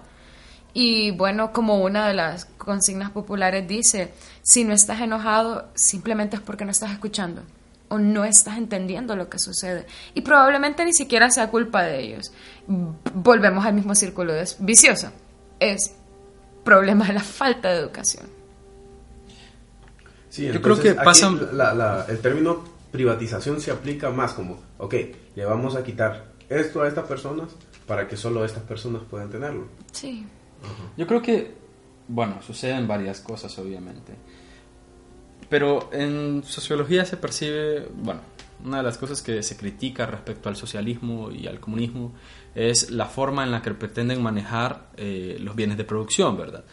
Y 0.74 1.10
bueno, 1.12 1.52
como 1.52 1.82
una 1.82 2.06
de 2.08 2.14
las 2.14 2.44
consignas 2.44 3.10
populares 3.10 3.66
dice, 3.68 4.12
si 4.42 4.64
no 4.64 4.72
estás 4.74 5.00
enojado, 5.00 5.68
simplemente 5.74 6.36
es 6.36 6.42
porque 6.42 6.64
no 6.64 6.70
estás 6.70 6.92
escuchando 6.92 7.42
o 7.88 7.98
no 7.98 8.24
estás 8.24 8.56
entendiendo 8.56 9.14
lo 9.16 9.28
que 9.28 9.38
sucede. 9.38 9.86
Y 10.14 10.22
probablemente 10.22 10.84
ni 10.84 10.92
siquiera 10.94 11.30
sea 11.30 11.50
culpa 11.50 11.82
de 11.82 12.00
ellos. 12.00 12.32
Volvemos 12.66 13.66
al 13.66 13.74
mismo 13.74 13.94
círculo 13.94 14.32
de- 14.32 14.48
vicioso. 14.60 15.10
Es 15.60 15.94
problema 16.64 17.06
de 17.06 17.12
la 17.14 17.20
falta 17.20 17.68
de 17.70 17.78
educación. 17.80 18.26
Sí, 20.30 20.46
Yo 20.46 20.52
entonces, 20.54 20.82
creo 20.82 21.38
que 21.38 21.54
la- 21.54 21.74
la- 21.74 22.06
el 22.08 22.18
término 22.20 22.64
privatización 22.90 23.60
se 23.60 23.70
aplica 23.70 24.10
más 24.10 24.32
como, 24.32 24.58
ok, 24.82 24.94
le 25.36 25.44
vamos 25.44 25.76
a 25.76 25.84
quitar 25.84 26.32
esto 26.48 26.82
a 26.82 26.88
estas 26.88 27.06
personas 27.06 27.54
para 27.86 28.08
que 28.08 28.16
solo 28.16 28.44
estas 28.44 28.64
personas 28.64 29.02
puedan 29.08 29.30
tenerlo. 29.30 29.68
Sí. 29.92 30.26
Yo 30.96 31.06
creo 31.06 31.22
que, 31.22 31.54
bueno, 32.08 32.42
suceden 32.42 32.88
varias 32.88 33.20
cosas, 33.20 33.56
obviamente. 33.58 34.12
Pero 35.48 35.90
en 35.92 36.42
sociología 36.44 37.04
se 37.04 37.16
percibe, 37.16 37.88
bueno, 37.94 38.20
una 38.64 38.78
de 38.78 38.82
las 38.82 38.98
cosas 38.98 39.22
que 39.22 39.42
se 39.42 39.56
critica 39.56 40.06
respecto 40.06 40.48
al 40.48 40.56
socialismo 40.56 41.30
y 41.30 41.46
al 41.46 41.60
comunismo 41.60 42.12
es 42.54 42.90
la 42.90 43.06
forma 43.06 43.44
en 43.44 43.52
la 43.52 43.62
que 43.62 43.72
pretenden 43.72 44.22
manejar 44.22 44.88
eh, 44.96 45.36
los 45.40 45.54
bienes 45.54 45.76
de 45.76 45.84
producción, 45.84 46.36
¿verdad? 46.36 46.64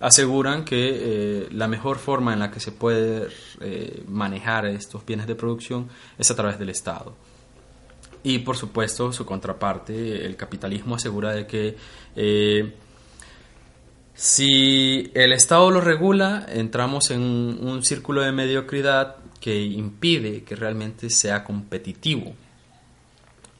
Aseguran 0.00 0.64
que 0.64 0.90
eh, 0.90 1.48
la 1.50 1.66
mejor 1.66 1.98
forma 1.98 2.32
en 2.32 2.38
la 2.38 2.52
que 2.52 2.60
se 2.60 2.70
puede 2.70 3.28
eh, 3.60 4.04
manejar 4.06 4.66
estos 4.66 5.04
bienes 5.04 5.26
de 5.26 5.34
producción 5.34 5.88
es 6.18 6.30
a 6.30 6.36
través 6.36 6.58
del 6.58 6.68
Estado. 6.68 7.16
Y 8.22 8.40
por 8.40 8.56
supuesto, 8.56 9.12
su 9.12 9.24
contraparte, 9.24 10.26
el 10.26 10.36
capitalismo, 10.36 10.96
asegura 10.96 11.32
de 11.32 11.46
que 11.46 11.76
eh, 12.16 12.74
si 14.14 15.12
el 15.14 15.32
Estado 15.32 15.70
lo 15.70 15.80
regula, 15.80 16.44
entramos 16.48 17.12
en 17.12 17.22
un 17.22 17.84
círculo 17.84 18.22
de 18.22 18.32
mediocridad 18.32 19.16
que 19.40 19.62
impide 19.62 20.42
que 20.42 20.56
realmente 20.56 21.08
sea 21.08 21.44
competitivo. 21.44 22.34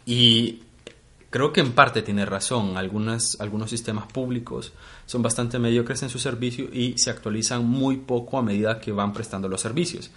Y 0.04 0.62
creo 1.30 1.52
que 1.52 1.60
en 1.60 1.72
parte 1.72 2.02
tiene 2.02 2.26
razón. 2.26 2.76
Algunas, 2.76 3.40
algunos 3.40 3.70
sistemas 3.70 4.10
públicos 4.10 4.72
son 5.06 5.22
bastante 5.22 5.60
mediocres 5.60 6.02
en 6.02 6.10
su 6.10 6.18
servicio 6.18 6.68
y 6.72 6.98
se 6.98 7.10
actualizan 7.10 7.64
muy 7.64 7.98
poco 7.98 8.38
a 8.38 8.42
medida 8.42 8.80
que 8.80 8.90
van 8.90 9.12
prestando 9.12 9.48
los 9.48 9.60
servicios. 9.60 10.10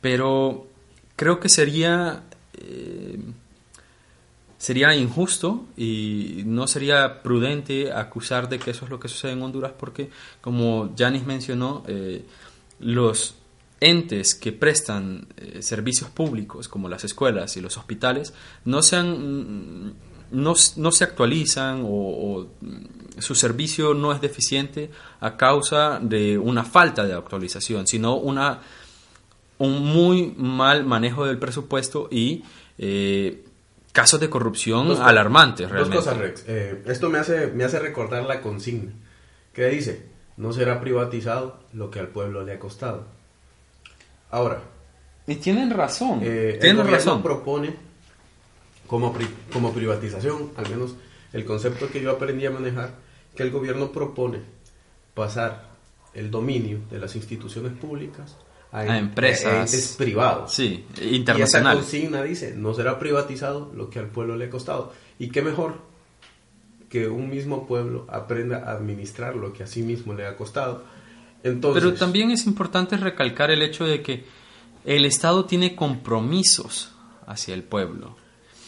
Pero 0.00 0.68
creo 1.16 1.40
que 1.40 1.48
sería... 1.48 2.22
eh, 2.62 3.18
sería 4.58 4.94
injusto 4.94 5.64
y 5.76 6.42
no 6.46 6.66
sería 6.68 7.22
prudente 7.22 7.92
acusar 7.92 8.48
de 8.48 8.58
que 8.58 8.70
eso 8.70 8.84
es 8.84 8.90
lo 8.90 9.00
que 9.00 9.08
sucede 9.08 9.32
en 9.32 9.42
Honduras 9.42 9.72
porque, 9.78 10.10
como 10.40 10.94
Janis 10.96 11.24
mencionó, 11.26 11.82
eh, 11.88 12.24
los 12.78 13.34
entes 13.80 14.36
que 14.36 14.52
prestan 14.52 15.26
eh, 15.36 15.60
servicios 15.62 16.08
públicos 16.10 16.68
como 16.68 16.88
las 16.88 17.02
escuelas 17.02 17.56
y 17.56 17.60
los 17.60 17.76
hospitales 17.76 18.32
no 18.64 18.80
se, 18.82 18.94
han- 18.96 19.86
mm, 19.88 19.92
no, 20.30 20.54
no 20.76 20.92
se 20.92 21.04
actualizan 21.04 21.82
o, 21.82 21.88
o, 21.88 22.46
mm, 22.60 23.18
su 23.18 23.34
servicio 23.34 23.94
no 23.94 24.12
es 24.12 24.20
deficiente 24.20 24.90
a 25.20 25.36
causa 25.36 25.98
de 26.00 26.38
una 26.38 26.62
falta 26.64 27.04
de 27.04 27.14
actualización, 27.14 27.86
sino 27.88 28.14
una 28.16 28.60
un 29.66 29.84
muy 29.84 30.34
mal 30.36 30.84
manejo 30.84 31.24
del 31.26 31.38
presupuesto 31.38 32.08
y 32.10 32.44
eh, 32.78 33.44
casos 33.92 34.20
de 34.20 34.28
corrupción 34.30 34.88
Dos 34.88 35.00
alarmantes 35.00 35.66
Dos 35.68 35.72
realmente. 35.72 35.96
cosas, 35.98 36.16
Rex. 36.18 36.44
Eh, 36.48 36.82
esto 36.86 37.10
me 37.10 37.18
hace, 37.18 37.48
me 37.48 37.64
hace 37.64 37.78
recordar 37.78 38.24
la 38.24 38.40
consigna 38.40 38.92
que 39.52 39.66
dice, 39.68 40.06
no 40.36 40.52
será 40.52 40.80
privatizado 40.80 41.58
lo 41.74 41.90
que 41.90 42.00
al 42.00 42.08
pueblo 42.08 42.42
le 42.42 42.52
ha 42.54 42.58
costado. 42.58 43.06
Ahora, 44.30 44.62
Y 45.26 45.36
tienen 45.36 45.70
razón, 45.70 46.20
eh, 46.22 46.52
el 46.54 46.58
tienen 46.60 46.76
gobierno 46.78 46.96
razón. 46.96 47.22
propone 47.22 47.74
como, 48.86 49.12
pri- 49.12 49.28
como 49.52 49.72
privatización, 49.72 50.50
al 50.56 50.68
menos 50.70 50.94
el 51.32 51.44
concepto 51.44 51.88
que 51.90 52.00
yo 52.02 52.10
aprendí 52.10 52.46
a 52.46 52.50
manejar, 52.50 52.94
que 53.36 53.42
el 53.42 53.50
gobierno 53.50 53.92
propone 53.92 54.40
pasar 55.14 55.70
el 56.14 56.30
dominio 56.30 56.78
de 56.90 56.98
las 56.98 57.14
instituciones 57.16 57.72
públicas 57.72 58.36
a, 58.72 58.80
A 58.80 58.84
em- 58.98 59.04
empresas. 59.04 59.52
a 59.52 59.60
entes 59.60 59.94
privados. 59.98 60.52
Sí, 60.52 60.84
Y 60.96 61.00
esa 61.04 61.14
internacional. 61.14 61.76
consigna 61.76 62.22
dice, 62.22 62.54
no 62.56 62.72
será 62.74 62.98
privatizado 62.98 63.70
lo 63.76 63.90
que 63.90 63.98
al 63.98 64.06
pueblo 64.06 64.34
le 64.36 64.46
ha 64.46 64.50
costado. 64.50 64.92
Y 65.18 65.28
qué 65.28 65.42
mejor 65.42 65.76
que 66.88 67.06
un 67.08 67.28
mismo 67.30 67.66
pueblo 67.66 68.06
aprenda 68.10 68.64
a 68.66 68.72
administrar 68.72 69.36
lo 69.36 69.52
que 69.52 69.62
a 69.62 69.66
sí 69.66 69.82
mismo 69.82 70.14
le 70.14 70.26
ha 70.26 70.36
costado. 70.36 70.84
Entonces, 71.42 71.82
Pero 71.82 71.94
también 71.96 72.30
es 72.30 72.46
importante 72.46 72.96
recalcar 72.96 73.50
el 73.50 73.62
hecho 73.62 73.84
de 73.84 74.02
que 74.02 74.24
el 74.84 75.04
Estado 75.04 75.44
tiene 75.44 75.74
compromisos 75.76 76.92
hacia 77.26 77.54
el 77.54 77.62
pueblo. 77.62 78.16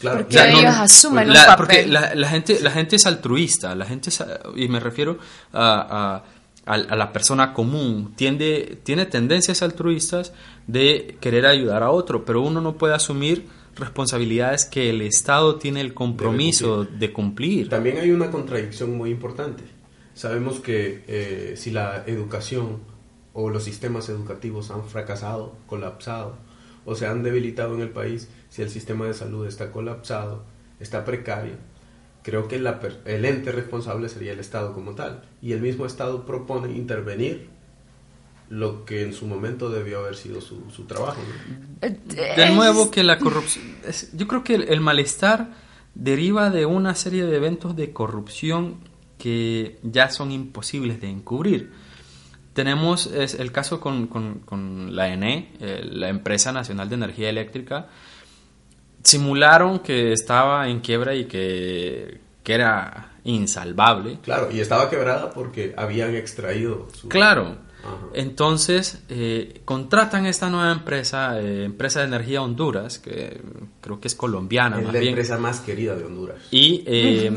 claro, 0.01 0.19
Porque 0.21 0.37
no- 0.37 0.59
ellos 0.59 0.75
asumen 0.75 1.33
la- 1.33 1.41
un 1.41 1.47
papel. 1.47 1.57
Porque 1.57 1.87
la, 1.87 2.15
la 2.15 2.29
gente, 2.29 2.61
la 2.61 2.71
gente 2.71 2.97
es 2.97 3.07
altruista, 3.07 3.75
la 3.75 3.87
gente 3.87 4.11
es- 4.11 4.23
y 4.57 4.69
me 4.69 4.79
refiero 4.81 5.19
a, 5.53 6.15
a- 6.17 6.25
a- 6.67 6.75
a 6.75 6.97
la 6.97 7.13
persona 7.13 7.53
común, 7.53 8.13
tiende, 8.17 8.79
tiene 8.83 9.07
tendencias 9.07 9.63
altruistas 9.63 10.33
de 10.67 11.17
querer 11.21 11.47
ayudar 11.47 11.83
a 11.83 11.91
otro, 11.91 12.25
pero 12.25 12.41
uno 12.43 12.61
no 12.61 12.77
puede 12.79 12.95
asumir 12.95 13.47
responsabilidades 13.77 14.65
que 14.65 14.91
el 14.91 15.01
Estado 15.03 15.57
tiene 15.57 15.81
el 15.81 15.95
compromiso 15.95 16.85
de 16.85 17.13
cumplir. 17.13 17.69
También 17.69 17.99
hay 17.99 18.11
una 18.11 18.31
contradicción 18.31 18.97
muy 18.97 19.11
importante. 19.11 19.63
Sabemos 20.15 20.61
que 20.61 21.03
eh, 21.09 21.55
si 21.57 21.71
la 21.71 22.05
educación 22.07 22.79
o 23.33 23.51
los 23.51 23.65
sistemas 23.65 24.09
educativos 24.09 24.71
han 24.71 24.85
fracasado, 24.85 25.55
colapsado 25.67 26.37
o 26.85 26.95
se 26.95 27.07
han 27.07 27.23
debilitado 27.23 27.75
en 27.75 27.81
el 27.81 27.91
país, 27.91 28.29
si 28.49 28.63
el 28.63 28.71
sistema 28.71 29.07
de 29.07 29.15
salud 29.15 29.47
está 29.47 29.73
colapsado, 29.73 30.45
está 30.81 31.05
precario, 31.05 31.55
creo 32.25 32.49
que 32.49 32.57
el 32.57 33.25
ente 33.25 33.53
responsable 33.53 34.09
sería 34.09 34.33
el 34.33 34.41
Estado 34.41 34.73
como 34.73 34.95
tal. 34.95 35.23
Y 35.43 35.53
el 35.53 35.61
mismo 35.61 35.85
Estado 35.87 36.25
propone 36.25 36.75
intervenir 36.75 37.51
lo 38.49 38.85
que 38.85 39.03
en 39.03 39.13
su 39.13 39.27
momento 39.27 39.69
debió 39.69 40.01
haber 40.01 40.17
sido 40.17 40.41
su, 40.41 40.57
trabajo. 40.87 41.21
De 41.81 42.51
nuevo 42.51 42.91
que 42.91 43.03
la 43.03 43.19
corrupción, 43.19 43.65
yo 44.15 44.27
creo 44.27 44.43
que 44.43 44.55
el, 44.55 44.81
malestar 44.81 45.53
deriva 45.95 46.51
de 46.51 46.65
una 46.65 46.95
serie 46.95 47.25
de 47.27 47.37
eventos 47.37 47.77
de 47.77 47.93
corrupción 47.93 48.77
que 49.19 49.79
ya 49.83 50.09
son 50.11 50.33
imposibles 50.33 51.01
de 51.01 51.11
encubrir. 51.11 51.73
Tenemos 52.55 53.07
es 53.07 53.35
el 53.35 53.53
caso 53.53 53.81
con, 53.81 54.07
con, 54.07 54.97
la 54.97 55.13
ENE, 55.13 55.53
eh, 55.61 55.83
la 55.85 56.09
Empresa 56.09 56.53
Nacional 56.53 56.89
de 56.89 56.95
Energía 56.95 57.29
Eléctrica, 57.29 57.89
simularon 59.05 59.79
que 59.79 60.13
estaba 60.13 60.69
en 60.69 60.81
quiebra 60.81 61.15
y 61.15 61.27
que, 61.27 62.21
que 62.43 62.55
era 62.55 63.13
insalvable. 63.25 64.19
Claro, 64.23 64.51
y 64.51 64.61
estaba 64.61 64.91
quebrada 64.91 65.31
porque 65.31 65.75
habían 65.77 66.15
extraído 66.15 66.89
su... 66.99 67.09
Claro, 67.09 67.57
entonces 68.15 69.03
eh, 69.09 69.61
contratan 69.65 70.27
esta 70.27 70.49
nueva 70.51 70.73
empresa, 70.73 71.41
eh, 71.41 71.65
empresa 71.65 72.01
de 72.01 72.07
energía 72.07 72.43
Honduras, 72.43 72.99
que 72.99 73.41
creo 73.81 74.01
que 74.01 74.09
es 74.09 74.15
colombiana. 74.15 74.81
Es 74.81 74.93
la 74.93 74.99
empresa 75.01 75.39
más 75.39 75.61
querida 75.61 75.95
de 75.95 76.05
Honduras. 76.05 76.39
Y 76.51 76.83
eh, 76.87 77.31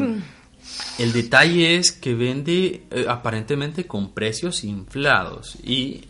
el 1.00 1.14
detalle 1.14 1.76
es 1.76 1.92
que 1.92 2.14
vende 2.16 2.84
aparentemente 3.08 3.88
con 3.88 4.14
precios 4.14 4.64
inflados 4.64 5.58
y 5.64 6.04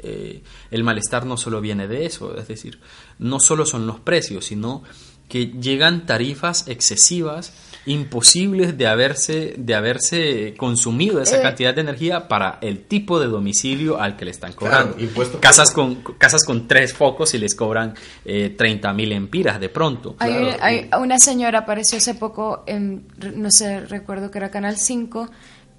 el 0.71 0.83
malestar 0.83 1.25
no 1.25 1.37
solo 1.37 1.61
viene 1.61 1.87
de 1.87 2.05
eso, 2.05 2.35
es 2.35 2.47
decir, 2.47 2.79
no 3.19 3.39
solo 3.39 3.65
son 3.65 3.85
los 3.85 3.99
precios, 3.99 4.45
sino 4.45 4.83
que 5.27 5.47
llegan 5.47 6.05
tarifas 6.05 6.67
excesivas, 6.67 7.51
imposibles 7.85 8.77
de 8.77 8.87
haberse, 8.87 9.55
de 9.57 9.75
haberse 9.75 10.53
consumido 10.57 11.21
esa 11.21 11.39
eh. 11.39 11.41
cantidad 11.41 11.73
de 11.73 11.81
energía 11.81 12.27
para 12.27 12.59
el 12.61 12.83
tipo 12.83 13.19
de 13.19 13.27
domicilio 13.27 13.99
al 13.99 14.15
que 14.15 14.25
le 14.25 14.31
están 14.31 14.53
cobrando. 14.53 14.95
casas, 15.39 15.71
con, 15.71 15.95
casas 16.17 16.45
con 16.45 16.67
tres 16.67 16.93
focos 16.93 17.33
y 17.33 17.37
les 17.37 17.55
cobran 17.55 17.93
eh, 18.25 18.53
30 18.57 18.93
mil 18.93 19.11
empiras 19.11 19.59
de 19.59 19.69
pronto. 19.69 20.15
Hay, 20.19 20.89
una 20.99 21.19
señora 21.19 21.59
apareció 21.59 21.97
hace 21.97 22.13
poco, 22.13 22.63
en, 22.67 23.07
no 23.35 23.51
sé, 23.51 23.81
recuerdo 23.81 24.31
que 24.31 24.37
era 24.37 24.51
Canal 24.51 24.77
5, 24.77 25.29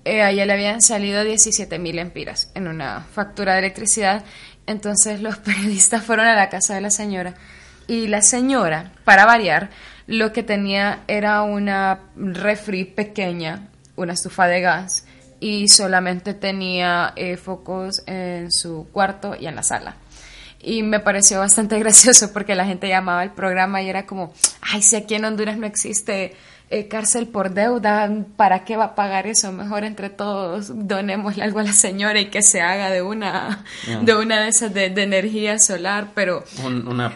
eh, 0.05 0.23
a 0.23 0.31
ella 0.31 0.47
le 0.47 0.53
habían 0.55 0.81
salido 0.81 1.25
17 1.25 1.79
mil 1.79 1.99
empiras 1.99 2.51
en 2.55 2.69
una 2.69 3.07
factura 3.13 3.55
de 3.55 3.61
electricidad. 3.61 4.25
Entonces 4.67 5.21
los 5.21 5.37
periodistas 5.39 6.05
fueron 6.05 6.27
a 6.27 6.35
la 6.35 6.49
casa 6.49 6.75
de 6.75 6.81
la 6.83 6.91
señora 6.91 7.35
y 7.89 8.07
la 8.07 8.23
señora, 8.23 8.93
para 9.05 9.25
variar, 9.25 9.71
lo 10.07 10.33
que 10.33 10.43
tenía 10.43 11.01
era 11.09 11.43
una 11.43 12.01
refri 12.17 12.85
pequeña, 12.85 13.69
una 13.97 14.13
estufa 14.13 14.47
de 14.47 14.61
gas 14.61 15.07
y 15.41 15.69
solamente 15.69 16.35
tenía 16.35 17.13
eh, 17.17 17.37
focos 17.37 18.03
en 18.07 18.53
su 18.53 18.87
cuarto 18.93 19.35
y 19.39 19.47
en 19.47 19.57
la 19.57 19.63
sala. 19.63 19.97
Y 20.61 20.83
me 20.83 21.01
pareció 21.01 21.39
bastante 21.39 21.79
gracioso 21.81 22.33
porque 22.33 22.55
la 22.55 22.67
gente 22.67 22.89
llamaba 22.89 23.23
al 23.23 23.33
programa 23.33 23.83
y 23.83 23.89
era 23.89 24.07
como, 24.07 24.33
ay, 24.61 24.83
si 24.83 24.97
aquí 24.97 25.15
en 25.15 25.25
Honduras 25.25 25.57
no 25.57 25.67
existe 25.67 26.37
eh, 26.71 26.87
cárcel 26.87 27.29
por 27.29 27.55
deuda, 27.55 28.11
¿para 28.37 28.65
qué 28.65 28.77
va 28.77 28.85
a 28.85 28.95
pagar 28.95 29.27
eso? 29.27 29.53
Mejor 29.53 29.85
entre 29.85 30.11
todos 30.11 30.71
donémosle 30.87 31.43
algo 31.43 31.61
a 31.61 31.63
la 31.63 31.73
señora 31.73 32.21
y 32.21 32.27
que 32.27 32.43
se 32.43 32.61
haga 32.61 32.91
de 32.91 33.01
una, 33.01 33.65
de 34.03 34.15
una 34.15 34.43
de 34.43 34.49
esas 34.49 34.75
de, 34.75 34.87
energía 34.87 35.59
solar, 35.59 36.09
pero 36.15 36.45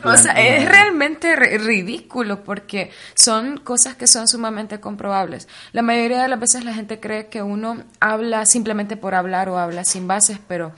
o 0.04 0.16
sea, 0.16 0.32
es 0.32 0.66
realmente 0.66 1.36
ridículo 1.36 2.42
porque 2.44 2.90
son 3.14 3.58
cosas 3.58 3.94
que 3.94 4.06
son 4.06 4.26
sumamente 4.26 4.80
comprobables. 4.80 5.48
La 5.72 5.82
mayoría 5.82 6.22
de 6.22 6.28
las 6.28 6.40
veces 6.40 6.64
la 6.64 6.72
gente 6.72 6.98
cree 6.98 7.26
que 7.26 7.42
uno 7.42 7.84
habla 8.00 8.46
simplemente 8.46 8.96
por 8.96 9.14
hablar 9.14 9.50
o 9.50 9.58
habla 9.58 9.84
sin 9.84 10.08
bases, 10.08 10.38
pero 10.48 10.72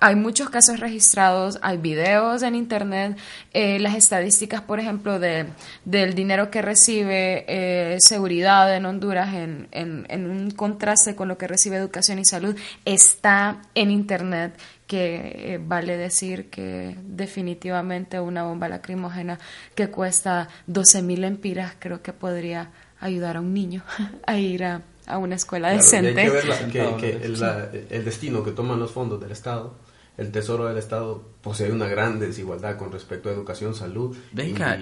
hay 0.00 0.14
muchos 0.14 0.48
casos 0.50 0.80
registrados, 0.80 1.58
hay 1.62 1.78
videos 1.78 2.42
en 2.42 2.54
internet, 2.54 3.18
eh, 3.52 3.78
las 3.80 3.96
estadísticas, 3.96 4.60
por 4.60 4.78
ejemplo, 4.78 5.18
de, 5.18 5.46
del 5.84 6.14
dinero 6.14 6.50
que 6.50 6.62
recibe 6.62 7.44
eh, 7.48 7.96
seguridad 8.00 8.74
en 8.74 8.86
Honduras 8.86 9.34
en, 9.34 9.68
en, 9.72 10.30
un 10.30 10.50
contraste 10.52 11.16
con 11.16 11.28
lo 11.28 11.36
que 11.36 11.48
recibe 11.48 11.76
educación 11.76 12.18
y 12.18 12.24
salud, 12.24 12.56
está 12.84 13.62
en 13.74 13.90
internet 13.90 14.58
que 14.86 15.54
eh, 15.54 15.60
vale 15.62 15.96
decir 15.96 16.48
que 16.48 16.96
definitivamente 17.02 18.20
una 18.20 18.44
bomba 18.44 18.68
lacrimógena 18.68 19.38
que 19.74 19.90
cuesta 19.90 20.48
12 20.66 21.02
mil 21.02 21.24
empiras 21.24 21.74
creo 21.78 22.02
que 22.02 22.12
podría 22.12 22.70
ayudar 23.00 23.36
a 23.36 23.40
un 23.40 23.52
niño 23.52 23.82
a 24.26 24.38
ir 24.38 24.64
a, 24.64 24.82
una 25.18 25.36
escuela 25.36 25.70
decente. 25.70 26.20
hay 26.20 26.70
que 26.70 26.82
ver 26.82 26.96
que, 26.96 27.86
el 27.90 28.04
destino 28.04 28.44
que 28.44 28.50
toman 28.52 28.78
los 28.78 28.90
fondos 28.90 29.18
del 29.20 29.32
Estado 29.32 29.87
el 30.18 30.32
Tesoro 30.32 30.66
del 30.66 30.76
Estado 30.76 31.22
posee 31.40 31.70
una 31.70 31.86
gran 31.86 32.18
desigualdad 32.18 32.76
con 32.76 32.90
respecto 32.90 33.28
a 33.28 33.32
educación, 33.32 33.74
salud 33.74 34.16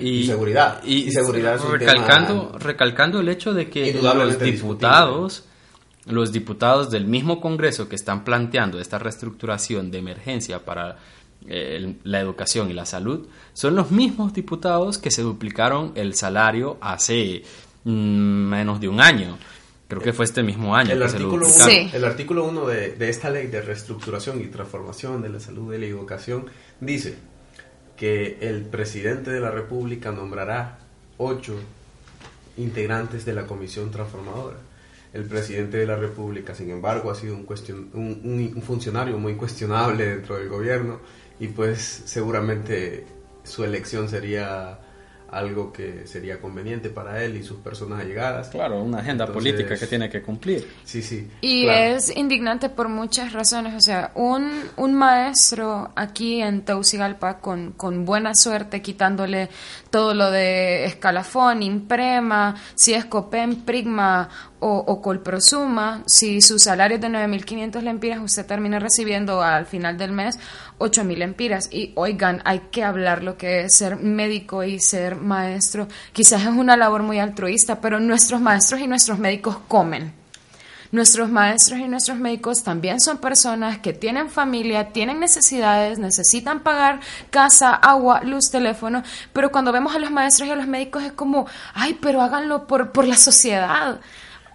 y, 0.01 0.25
seguridad. 0.25 0.83
Y, 0.83 1.13
seguridad 1.13 1.61
recalcando, 1.61 2.57
recalcando 2.59 3.21
el 3.21 3.29
hecho 3.29 3.53
de 3.53 3.69
que 3.69 3.93
los 3.93 4.41
diputados, 4.41 5.45
los 6.07 6.33
diputados 6.33 6.91
del 6.91 7.07
mismo 7.07 7.39
Congreso 7.43 7.87
que 7.87 7.97
están 7.97 8.25
planteando 8.25 8.81
esta 8.81 8.99
reestructuración 8.99 9.91
de 9.91 9.99
emergencia 9.99 10.65
para 10.65 10.97
eh, 11.47 11.97
la 12.05 12.19
educación 12.19 12.71
y 12.71 12.73
la 12.73 12.87
salud, 12.87 13.29
son 13.53 13.77
los 13.77 13.91
mismos 13.91 14.33
diputados 14.33 14.97
que 14.97 15.11
se 15.11 15.21
duplicaron 15.21 15.93
el 15.97 16.15
salario 16.15 16.79
hace 16.81 17.43
mm, 17.85 17.91
menos 17.91 18.81
de 18.81 18.89
un 18.89 19.03
año. 19.03 19.37
Creo 19.89 20.03
que 20.03 20.13
fue 20.13 20.25
este 20.25 20.43
mismo 20.43 20.75
año. 20.75 20.93
El, 20.93 21.03
artículo, 21.03 21.47
el 21.93 22.05
artículo 22.05 22.45
1 22.45 22.67
de, 22.67 23.09
esta 23.09 23.31
ley 23.31 23.47
de 23.47 23.63
reestructuración 23.63 24.41
y 24.41 24.47
transformación 24.47 25.23
de 25.23 25.29
la 25.29 25.39
salud 25.39 25.73
y 25.75 25.79
la 25.79 25.87
educación 25.87 26.47
dice 26.81 27.15
que 27.97 28.39
el 28.41 28.63
presidente 28.63 29.31
de 29.31 29.39
la 29.39 29.51
República 29.51 30.11
nombrará 30.11 30.79
ocho 31.19 31.55
integrantes 32.57 33.25
de 33.25 33.35
la 33.35 33.47
comisión 33.47 33.93
transformadora. 33.93 34.57
El 35.13 35.25
presidente 35.25 35.79
de 35.79 35.87
la 35.87 35.97
República, 35.97 36.55
sin 36.55 36.71
embargo, 36.71 37.11
ha 37.11 37.15
sido 37.15 37.37
un, 37.37 37.47
un 38.55 38.63
funcionario 38.63 39.19
muy 39.19 39.37
cuestionable 39.37 40.05
dentro 40.05 40.37
del 40.37 40.49
gobierno 40.49 41.01
y 41.39 41.49
pues 41.49 42.03
seguramente 42.07 43.07
su 43.45 43.65
elección 43.65 44.09
sería 44.09 44.79
algo 45.31 45.73
que 45.73 46.07
sería 46.07 46.41
conveniente 46.41 46.91
para 46.91 47.23
él 47.23 47.37
y 47.37 47.43
sus 47.43 47.59
personas 47.59 48.01
allegadas. 48.01 48.49
Claro, 48.49 48.83
una 48.83 48.99
agenda 48.99 49.27
política 49.27 49.77
que 49.77 49.87
tiene 49.87 50.09
que 50.09 50.23
cumplir. 50.23 50.67
Sí, 50.85 51.03
sí. 51.03 51.29
Y 51.41 51.67
es 51.69 52.17
indignante 52.17 52.69
por 52.69 52.89
muchas 52.89 53.33
razones. 53.33 53.75
O 53.75 53.81
sea, 53.81 54.13
un, 54.15 54.63
un 54.77 54.95
maestro 54.95 55.91
aquí 55.97 56.41
en 56.41 56.63
Teucigalpa 56.63 57.39
con, 57.39 57.73
con 57.73 58.05
buena 58.05 58.35
suerte 58.35 58.83
quitándole 58.83 59.49
todo 59.91 60.15
lo 60.15 60.31
de 60.31 60.85
escalafón, 60.85 61.63
imprema, 61.63 62.55
si 62.75 62.95
es 62.95 63.05
COPEN, 63.07 63.63
Prigma 63.65 64.29
o, 64.61 64.85
o 64.87 65.03
Colprosuma, 65.03 66.03
si 66.07 66.41
su 66.41 66.59
salario 66.59 66.97
es 66.97 67.01
de 67.01 67.09
9.500 67.09 67.83
lempiras, 67.83 68.21
usted 68.21 68.47
termina 68.47 68.79
recibiendo 68.79 69.43
al 69.43 69.67
final 69.67 69.99
del 69.99 70.13
mes 70.13 70.39
8.000 70.79 71.17
lempiras. 71.17 71.69
Y 71.71 71.93
oigan, 71.95 72.43
hay 72.45 72.61
que 72.71 72.85
hablar 72.85 73.23
lo 73.23 73.37
que 73.37 73.63
es 73.65 73.75
ser 73.77 73.97
médico 73.97 74.65
y 74.65 74.81
ser 74.81 75.17
maestro. 75.17 75.89
Quizás 76.13 76.43
es 76.43 76.49
una 76.49 76.77
labor 76.77 77.03
muy 77.03 77.19
altruista, 77.19 77.81
pero 77.81 78.01
nuestros 78.01 78.41
maestros 78.41 78.81
y 78.81 78.87
nuestros 78.87 79.19
médicos 79.19 79.59
comen. 79.69 80.13
Nuestros 80.93 81.29
maestros 81.31 81.81
y 81.81 81.89
nuestros 81.89 82.19
médicos 82.19 82.63
también 82.63 83.01
son 83.01 83.19
personas 83.19 83.79
que 83.79 83.93
tienen 83.93 84.31
familia, 84.31 84.93
tienen 84.93 85.19
necesidades, 85.19 85.99
necesitan 85.99 86.61
pagar 86.61 87.01
casa, 87.31 87.75
agua, 87.75 88.21
luz, 88.23 88.51
teléfono, 88.51 89.03
pero 89.33 89.51
cuando 89.51 89.73
vemos 89.73 89.95
a 89.97 89.99
los 89.99 90.13
maestros 90.13 90.49
y 90.49 90.53
a 90.53 90.57
los 90.57 90.69
médicos 90.69 91.03
es 91.03 91.13
como, 91.13 91.47
ay, 91.75 91.99
pero 92.01 92.23
háganlo 92.23 92.67
por, 92.67 92.93
por 92.93 93.07
la 93.07 93.17
sociedad. 93.17 94.01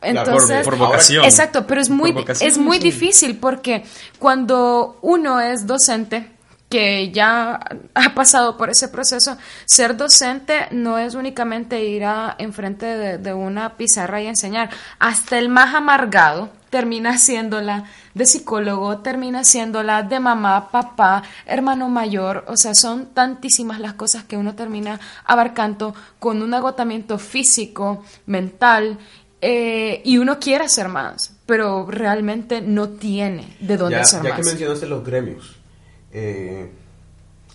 Entonces, 0.01 0.65
por, 0.65 0.77
vocación. 0.77 1.23
Exacto, 1.25 1.67
pero 1.67 1.81
es 1.81 1.89
muy, 1.89 2.15
es 2.41 2.57
muy 2.57 2.79
difícil 2.79 3.37
porque 3.37 3.83
cuando 4.19 4.97
uno 5.01 5.39
es 5.39 5.67
docente, 5.67 6.27
que 6.69 7.11
ya 7.11 7.59
ha 7.93 8.15
pasado 8.15 8.57
por 8.57 8.69
ese 8.69 8.87
proceso, 8.87 9.37
ser 9.65 9.97
docente 9.97 10.67
no 10.71 10.97
es 10.97 11.15
únicamente 11.15 11.83
ir 11.83 12.05
a 12.05 12.35
enfrente 12.39 12.85
de, 12.85 13.17
de 13.17 13.33
una 13.33 13.75
pizarra 13.75 14.21
y 14.21 14.27
enseñar. 14.27 14.69
Hasta 14.97 15.37
el 15.37 15.49
más 15.49 15.75
amargado 15.75 16.49
termina 16.71 17.17
siéndola 17.17 17.83
de 18.13 18.25
psicólogo, 18.25 18.99
termina 18.99 19.43
siéndola 19.43 20.03
de 20.03 20.19
mamá, 20.19 20.71
papá, 20.71 21.21
hermano 21.45 21.89
mayor, 21.89 22.45
o 22.47 22.55
sea, 22.55 22.73
son 22.73 23.07
tantísimas 23.07 23.79
las 23.79 23.93
cosas 23.93 24.23
que 24.23 24.37
uno 24.37 24.55
termina 24.55 24.99
abarcando 25.25 25.93
con 26.17 26.41
un 26.41 26.53
agotamiento 26.53 27.19
físico, 27.19 28.03
mental 28.25 28.97
eh, 29.41 30.01
y 30.06 30.17
uno 30.17 30.39
quiere 30.39 30.65
hacer 30.65 30.88
más, 30.88 31.34
pero 31.45 31.88
realmente 31.89 32.62
no 32.62 32.89
tiene 32.89 33.58
de 33.60 33.77
dónde 33.77 33.97
hacer 33.97 34.21
más. 34.21 34.30
Ya 34.30 34.36
que 34.38 34.43
mencionaste 34.43 34.86
los 34.88 35.04
gremios, 35.04 35.56
eh, 36.12 36.69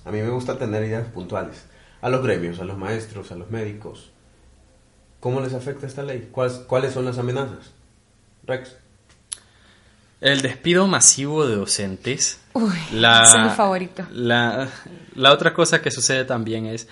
a 0.04 0.10
mí 0.10 0.20
me 0.20 0.30
gusta 0.30 0.58
tener 0.58 0.84
ideas 0.84 1.06
puntuales. 1.08 1.64
a 2.02 2.08
los 2.08 2.22
gremios, 2.22 2.60
a 2.60 2.64
los 2.64 2.76
maestros, 2.76 3.32
a 3.32 3.36
los 3.36 3.50
médicos. 3.50 4.10
¿Cómo 5.18 5.40
les 5.40 5.54
afecta 5.54 5.86
esta 5.86 6.02
ley? 6.02 6.28
¿Cuáles, 6.30 6.58
cuáles 6.58 6.92
son 6.92 7.04
las 7.04 7.18
amenazas? 7.18 7.72
Rex. 8.44 8.76
El 10.20 10.40
despido 10.42 10.86
masivo 10.86 11.46
de 11.46 11.56
docentes. 11.56 12.38
Uy, 12.52 12.74
es 12.90 13.34
mi 13.42 13.50
favorito. 13.56 14.06
La, 14.12 14.68
la 15.14 15.32
otra 15.32 15.52
cosa 15.52 15.82
que 15.82 15.90
sucede 15.90 16.24
también 16.24 16.66
es 16.66 16.86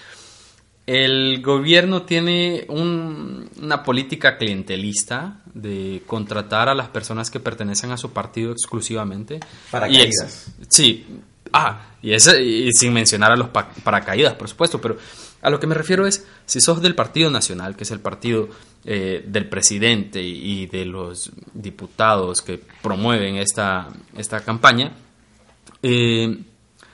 el 0.86 1.40
gobierno 1.42 2.02
tiene 2.02 2.66
una 2.68 3.82
política 3.82 4.36
clientelista 4.36 5.40
de 5.54 6.02
contratar 6.06 6.68
a 6.68 6.74
las 6.74 6.88
personas 6.88 7.30
que 7.30 7.40
pertenecen 7.40 7.90
a 7.90 7.96
su 7.96 8.12
partido 8.12 8.52
exclusivamente. 8.52 9.40
Paracaídas. 9.70 10.50
sí. 10.68 11.06
Ah, 11.56 11.94
y, 12.02 12.12
ese, 12.12 12.42
y 12.42 12.72
sin 12.72 12.92
mencionar 12.92 13.30
a 13.30 13.36
los 13.36 13.48
paracaídas, 13.48 14.34
por 14.34 14.48
supuesto, 14.48 14.80
pero 14.80 14.98
a 15.40 15.50
lo 15.50 15.60
que 15.60 15.68
me 15.68 15.74
refiero 15.76 16.04
es, 16.04 16.26
si 16.46 16.60
sos 16.60 16.82
del 16.82 16.96
Partido 16.96 17.30
Nacional, 17.30 17.76
que 17.76 17.84
es 17.84 17.92
el 17.92 18.00
partido 18.00 18.48
eh, 18.84 19.22
del 19.24 19.48
presidente 19.48 20.20
y 20.20 20.66
de 20.66 20.84
los 20.84 21.30
diputados 21.52 22.40
que 22.40 22.60
promueven 22.82 23.36
esta, 23.36 23.88
esta 24.16 24.40
campaña, 24.40 24.92
eh, 25.82 26.38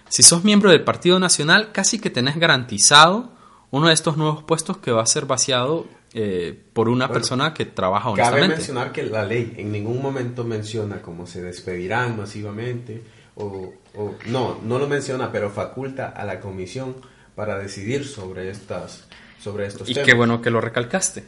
si 0.09 0.23
sos 0.23 0.45
miembro 0.45 0.71
del 0.71 0.83
Partido 0.83 1.19
Nacional, 1.19 1.73
casi 1.73 1.99
que 1.99 2.11
tenés 2.11 2.37
garantizado 2.37 3.33
uno 3.71 3.89
de 3.89 3.95
estos 3.95 4.17
nuevos 4.17 4.43
puestos 4.43 4.79
que 4.79 4.91
va 4.91 5.03
a 5.03 5.07
ser 5.07 5.27
vaciado 5.27 5.87
eh, 6.13 6.59
por 6.73 6.89
una 6.89 7.09
persona 7.09 7.55
que 7.55 7.67
trabaja 7.67 8.11
honestamente. 8.11 8.47
Cabe 8.47 8.57
mencionar 8.57 8.93
que 8.93 9.03
la 9.05 9.25
ley 9.25 9.55
en 9.59 9.71
ningún 9.71 10.03
momento 10.03 10.45
menciona 10.45 11.01
cómo 11.03 11.27
se 11.27 11.43
despedirán 11.43 12.17
masivamente 12.17 13.03
o, 13.37 13.73
no, 14.27 14.59
no 14.63 14.79
lo 14.79 14.89
menciona, 14.89 15.33
pero 15.33 15.51
faculta 15.51 16.09
a 16.09 16.25
la 16.25 16.41
comisión 16.41 16.97
para 17.35 17.59
decidir 17.59 18.07
sobre 18.07 18.51
estas 18.51 19.07
sobre 19.39 19.67
estos 19.67 19.89
y 19.89 19.95
qué 19.95 20.15
bueno 20.15 20.43
que 20.43 20.51
lo 20.51 20.61
recalcaste. 20.61 21.25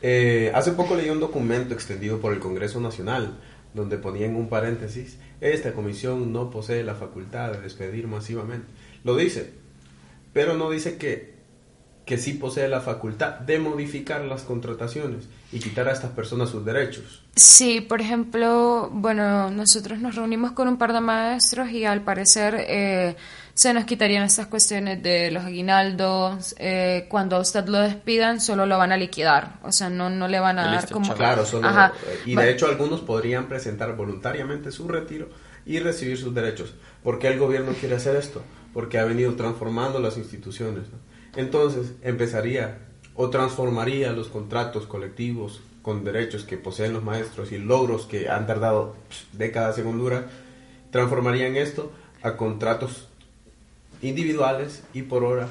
Eh, 0.00 0.52
hace 0.54 0.72
poco 0.72 0.94
leí 0.94 1.10
un 1.10 1.18
documento 1.18 1.74
extendido 1.74 2.20
por 2.20 2.32
el 2.32 2.38
Congreso 2.38 2.80
Nacional 2.80 3.36
donde 3.74 3.98
ponía 3.98 4.26
en 4.26 4.36
un 4.36 4.48
paréntesis, 4.48 5.18
esta 5.40 5.72
comisión 5.72 6.32
no 6.32 6.50
posee 6.50 6.82
la 6.82 6.94
facultad 6.94 7.52
de 7.52 7.60
despedir 7.60 8.06
masivamente. 8.06 8.66
Lo 9.04 9.16
dice, 9.16 9.52
pero 10.32 10.56
no 10.56 10.70
dice 10.70 10.96
que 10.96 11.37
que 12.08 12.16
sí 12.16 12.32
posee 12.32 12.68
la 12.68 12.80
facultad 12.80 13.40
de 13.40 13.58
modificar 13.58 14.24
las 14.24 14.40
contrataciones 14.40 15.28
y 15.52 15.58
quitar 15.58 15.88
a 15.88 15.92
estas 15.92 16.10
personas 16.12 16.48
sus 16.48 16.64
derechos. 16.64 17.20
Sí, 17.36 17.82
por 17.82 18.00
ejemplo, 18.00 18.88
bueno, 18.90 19.50
nosotros 19.50 19.98
nos 19.98 20.14
reunimos 20.14 20.52
con 20.52 20.68
un 20.68 20.78
par 20.78 20.94
de 20.94 21.02
maestros 21.02 21.70
y 21.70 21.84
al 21.84 22.00
parecer 22.00 22.64
eh, 22.66 23.14
se 23.52 23.74
nos 23.74 23.84
quitarían 23.84 24.22
estas 24.22 24.46
cuestiones 24.46 25.02
de 25.02 25.30
los 25.30 25.44
aguinaldos. 25.44 26.54
Eh, 26.58 27.04
cuando 27.10 27.36
a 27.36 27.40
usted 27.40 27.66
lo 27.66 27.78
despidan, 27.78 28.40
solo 28.40 28.64
lo 28.64 28.78
van 28.78 28.92
a 28.92 28.96
liquidar, 28.96 29.58
o 29.62 29.70
sea, 29.70 29.90
no, 29.90 30.08
no 30.08 30.28
le 30.28 30.40
van 30.40 30.58
a 30.58 30.64
dar 30.64 30.90
como... 30.90 31.12
Claro, 31.14 31.44
solo, 31.44 31.68
Ajá. 31.68 31.92
y 32.24 32.34
de 32.34 32.50
hecho 32.50 32.68
algunos 32.68 33.02
podrían 33.02 33.48
presentar 33.48 33.94
voluntariamente 33.96 34.72
su 34.72 34.88
retiro 34.88 35.28
y 35.66 35.78
recibir 35.78 36.16
sus 36.16 36.34
derechos. 36.34 36.72
¿Por 37.02 37.18
qué 37.18 37.28
el 37.28 37.38
gobierno 37.38 37.72
quiere 37.78 37.96
hacer 37.96 38.16
esto? 38.16 38.40
Porque 38.72 38.98
ha 38.98 39.04
venido 39.04 39.34
transformando 39.34 40.00
las 40.00 40.16
instituciones. 40.16 40.84
¿no? 40.90 41.07
Entonces 41.38 41.92
empezaría 42.02 42.78
o 43.14 43.30
transformaría 43.30 44.10
los 44.12 44.26
contratos 44.26 44.86
colectivos 44.86 45.60
con 45.82 46.02
derechos 46.02 46.42
que 46.42 46.56
poseen 46.56 46.92
los 46.92 47.04
maestros 47.04 47.52
y 47.52 47.58
logros 47.58 48.06
que 48.06 48.28
han 48.28 48.48
tardado 48.48 48.96
décadas 49.34 49.78
en 49.78 49.86
Honduras, 49.86 50.24
transformarían 50.90 51.54
esto 51.54 51.92
a 52.22 52.36
contratos 52.36 53.06
individuales 54.02 54.82
y 54.92 55.02
por 55.02 55.22
hora 55.22 55.46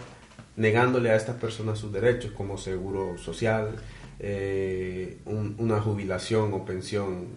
negándole 0.57 1.09
a 1.09 1.15
estas 1.15 1.37
personas 1.37 1.79
sus 1.79 1.93
derechos 1.93 2.31
como 2.31 2.57
seguro 2.57 3.17
social, 3.17 3.77
eh, 4.19 5.19
una 5.25 5.79
jubilación 5.79 6.51
o 6.51 6.65
pensión 6.65 7.27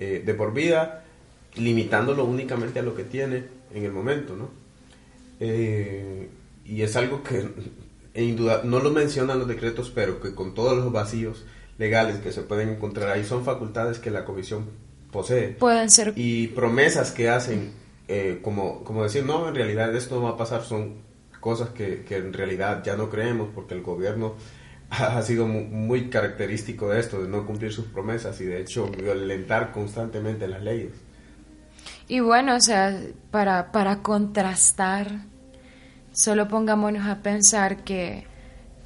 eh, 0.00 0.20
de 0.26 0.34
por 0.34 0.52
vida, 0.52 1.04
limitándolo 1.54 2.24
únicamente 2.24 2.80
a 2.80 2.82
lo 2.82 2.96
que 2.96 3.04
tiene 3.04 3.44
en 3.72 3.84
el 3.84 3.92
momento, 3.92 4.34
¿no? 4.34 4.50
Eh, 5.38 6.28
y 6.68 6.82
es 6.82 6.96
algo 6.96 7.22
que 7.22 7.48
en 8.14 8.36
duda, 8.36 8.62
no 8.64 8.80
lo 8.80 8.90
mencionan 8.90 9.38
los 9.38 9.48
decretos, 9.48 9.90
pero 9.94 10.20
que 10.20 10.34
con 10.34 10.54
todos 10.54 10.76
los 10.76 10.92
vacíos 10.92 11.44
legales 11.78 12.18
que 12.18 12.32
se 12.32 12.42
pueden 12.42 12.70
encontrar 12.70 13.10
ahí 13.10 13.24
son 13.24 13.44
facultades 13.44 13.98
que 13.98 14.10
la 14.10 14.24
comisión 14.24 14.66
posee. 15.10 15.48
Pueden 15.48 15.90
ser. 15.90 16.12
Y 16.16 16.48
promesas 16.48 17.12
que 17.12 17.28
hacen, 17.28 17.72
eh, 18.08 18.40
como, 18.42 18.84
como 18.84 19.02
decir, 19.02 19.24
no, 19.24 19.48
en 19.48 19.54
realidad 19.54 19.94
esto 19.94 20.16
no 20.16 20.22
va 20.22 20.30
a 20.30 20.36
pasar, 20.36 20.62
son 20.62 20.96
cosas 21.40 21.70
que, 21.70 22.04
que 22.04 22.16
en 22.16 22.32
realidad 22.32 22.82
ya 22.84 22.96
no 22.96 23.08
creemos 23.08 23.48
porque 23.54 23.74
el 23.74 23.82
gobierno 23.82 24.34
ha 24.90 25.22
sido 25.22 25.46
muy, 25.46 26.08
característico 26.08 26.90
de 26.90 27.00
esto, 27.00 27.22
de 27.22 27.28
no 27.28 27.46
cumplir 27.46 27.72
sus 27.72 27.86
promesas 27.86 28.40
y 28.40 28.44
de 28.44 28.60
hecho 28.60 28.88
violentar 28.88 29.72
constantemente 29.72 30.48
las 30.48 30.62
leyes. 30.62 30.92
Y 32.08 32.20
bueno, 32.20 32.56
o 32.56 32.60
sea, 32.60 32.98
para, 33.30 33.70
para 33.70 34.02
contrastar 34.02 35.26
Solo 36.18 36.48
pongámonos 36.48 37.06
a 37.06 37.22
pensar 37.22 37.84
que 37.84 38.26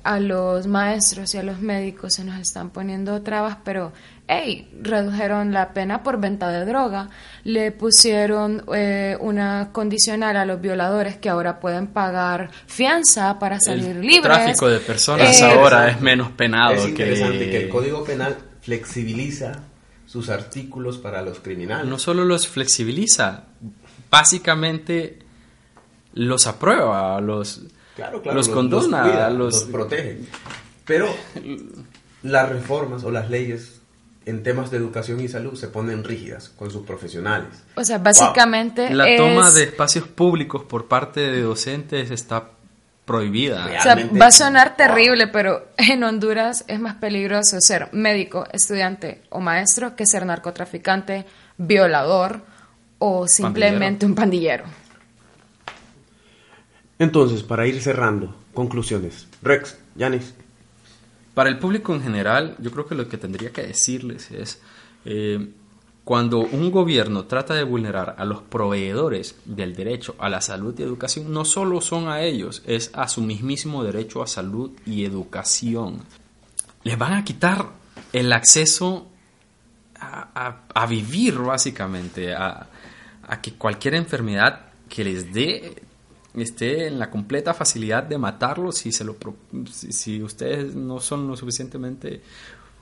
a 0.02 0.20
los 0.20 0.66
maestros 0.66 1.34
y 1.34 1.38
a 1.38 1.42
los 1.42 1.60
médicos 1.60 2.12
se 2.12 2.24
nos 2.24 2.38
están 2.38 2.68
poniendo 2.68 3.22
trabas, 3.22 3.56
pero 3.64 3.94
hey, 4.28 4.68
redujeron 4.82 5.50
la 5.50 5.72
pena 5.72 6.02
por 6.02 6.20
venta 6.20 6.50
de 6.50 6.66
droga, 6.66 7.08
le 7.44 7.72
pusieron 7.72 8.62
eh, 8.74 9.16
una 9.18 9.70
condicional 9.72 10.36
a 10.36 10.44
los 10.44 10.60
violadores 10.60 11.16
que 11.16 11.30
ahora 11.30 11.58
pueden 11.58 11.86
pagar 11.86 12.50
fianza 12.66 13.38
para 13.38 13.58
salir 13.60 13.96
libres. 13.96 14.16
El 14.16 14.22
tráfico 14.44 14.68
de 14.68 14.80
personas 14.80 15.40
eh, 15.40 15.44
ahora 15.46 15.88
es 15.88 16.02
menos 16.02 16.32
penado. 16.32 16.74
Es 16.74 16.86
interesante 16.86 17.48
que... 17.48 17.62
el 17.62 17.68
Código 17.70 18.04
Penal 18.04 18.36
flexibiliza 18.60 19.60
sus 20.04 20.28
artículos 20.28 20.98
para 20.98 21.22
los 21.22 21.40
criminales. 21.40 21.86
No 21.86 21.98
solo 21.98 22.26
los 22.26 22.46
flexibiliza, 22.46 23.44
básicamente 24.10 25.31
los 26.14 26.46
aprueba, 26.46 27.20
los, 27.20 27.62
los 28.24 28.48
condona, 28.48 29.30
los, 29.30 29.64
protege. 29.64 30.20
Pero 30.84 31.14
las 32.22 32.48
reformas 32.48 33.04
o 33.04 33.10
las 33.10 33.30
leyes 33.30 33.80
en 34.24 34.42
temas 34.42 34.70
de 34.70 34.76
educación 34.76 35.20
y 35.20 35.28
salud 35.28 35.54
se 35.54 35.68
ponen 35.68 36.04
rígidas 36.04 36.50
con 36.50 36.70
sus 36.70 36.86
profesionales. 36.86 37.48
O 37.74 37.84
sea, 37.84 37.98
básicamente 37.98 38.90
la 38.90 39.16
toma 39.16 39.50
de 39.50 39.64
espacios 39.64 40.06
públicos 40.06 40.62
por 40.64 40.86
parte 40.86 41.20
de 41.20 41.42
docentes 41.42 42.10
está 42.10 42.50
prohibida. 43.04 43.66
O 43.78 43.82
sea, 43.82 43.96
va 44.20 44.26
a 44.26 44.32
sonar 44.32 44.76
terrible, 44.76 45.26
pero 45.26 45.68
en 45.76 46.04
Honduras 46.04 46.64
es 46.68 46.80
más 46.80 46.94
peligroso 46.94 47.60
ser 47.60 47.88
médico, 47.92 48.46
estudiante 48.52 49.22
o 49.30 49.40
maestro 49.40 49.96
que 49.96 50.06
ser 50.06 50.24
narcotraficante, 50.24 51.26
violador 51.58 52.42
o 52.98 53.26
simplemente 53.26 54.06
un 54.06 54.14
pandillero. 54.14 54.64
Entonces, 57.02 57.42
para 57.42 57.66
ir 57.66 57.82
cerrando, 57.82 58.32
conclusiones. 58.54 59.26
Rex, 59.42 59.76
Yanis. 59.96 60.34
Para 61.34 61.50
el 61.50 61.58
público 61.58 61.92
en 61.92 62.00
general, 62.00 62.54
yo 62.60 62.70
creo 62.70 62.86
que 62.86 62.94
lo 62.94 63.08
que 63.08 63.18
tendría 63.18 63.50
que 63.50 63.66
decirles 63.66 64.30
es, 64.30 64.62
eh, 65.04 65.48
cuando 66.04 66.38
un 66.38 66.70
gobierno 66.70 67.24
trata 67.24 67.54
de 67.54 67.64
vulnerar 67.64 68.14
a 68.18 68.24
los 68.24 68.42
proveedores 68.42 69.34
del 69.44 69.74
derecho 69.74 70.14
a 70.20 70.28
la 70.28 70.40
salud 70.40 70.78
y 70.78 70.84
educación, 70.84 71.32
no 71.32 71.44
solo 71.44 71.80
son 71.80 72.06
a 72.06 72.22
ellos, 72.22 72.62
es 72.66 72.92
a 72.94 73.08
su 73.08 73.20
mismísimo 73.20 73.82
derecho 73.82 74.22
a 74.22 74.28
salud 74.28 74.70
y 74.86 75.04
educación. 75.04 76.02
Les 76.84 76.96
van 76.96 77.14
a 77.14 77.24
quitar 77.24 77.66
el 78.12 78.32
acceso 78.32 79.08
a, 79.98 80.86
vivir, 80.86 81.36
básicamente, 81.36 82.32
a, 82.32 82.68
a 83.26 83.40
que 83.40 83.54
cualquier 83.54 83.96
enfermedad 83.96 84.66
que 84.88 85.02
les 85.02 85.32
dé 85.32 85.81
esté 86.34 86.86
en 86.86 86.98
la 86.98 87.10
completa 87.10 87.52
facilidad 87.52 88.04
de 88.04 88.18
matarlo 88.18 88.72
si, 88.72 88.92
se 88.92 89.04
lo, 89.04 89.16
si, 89.70 90.22
ustedes 90.22 90.74
no 90.74 91.00
son 91.00 91.28
lo 91.28 91.36
suficientemente 91.36 92.22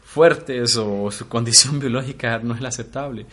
fuertes 0.05 0.77
o 0.77 1.11
su 1.11 1.29
condición 1.29 1.79
biológica 1.81 2.39
no 2.39 2.55
es 2.55 2.61
la 2.61 2.69
aceptable. 2.69 3.27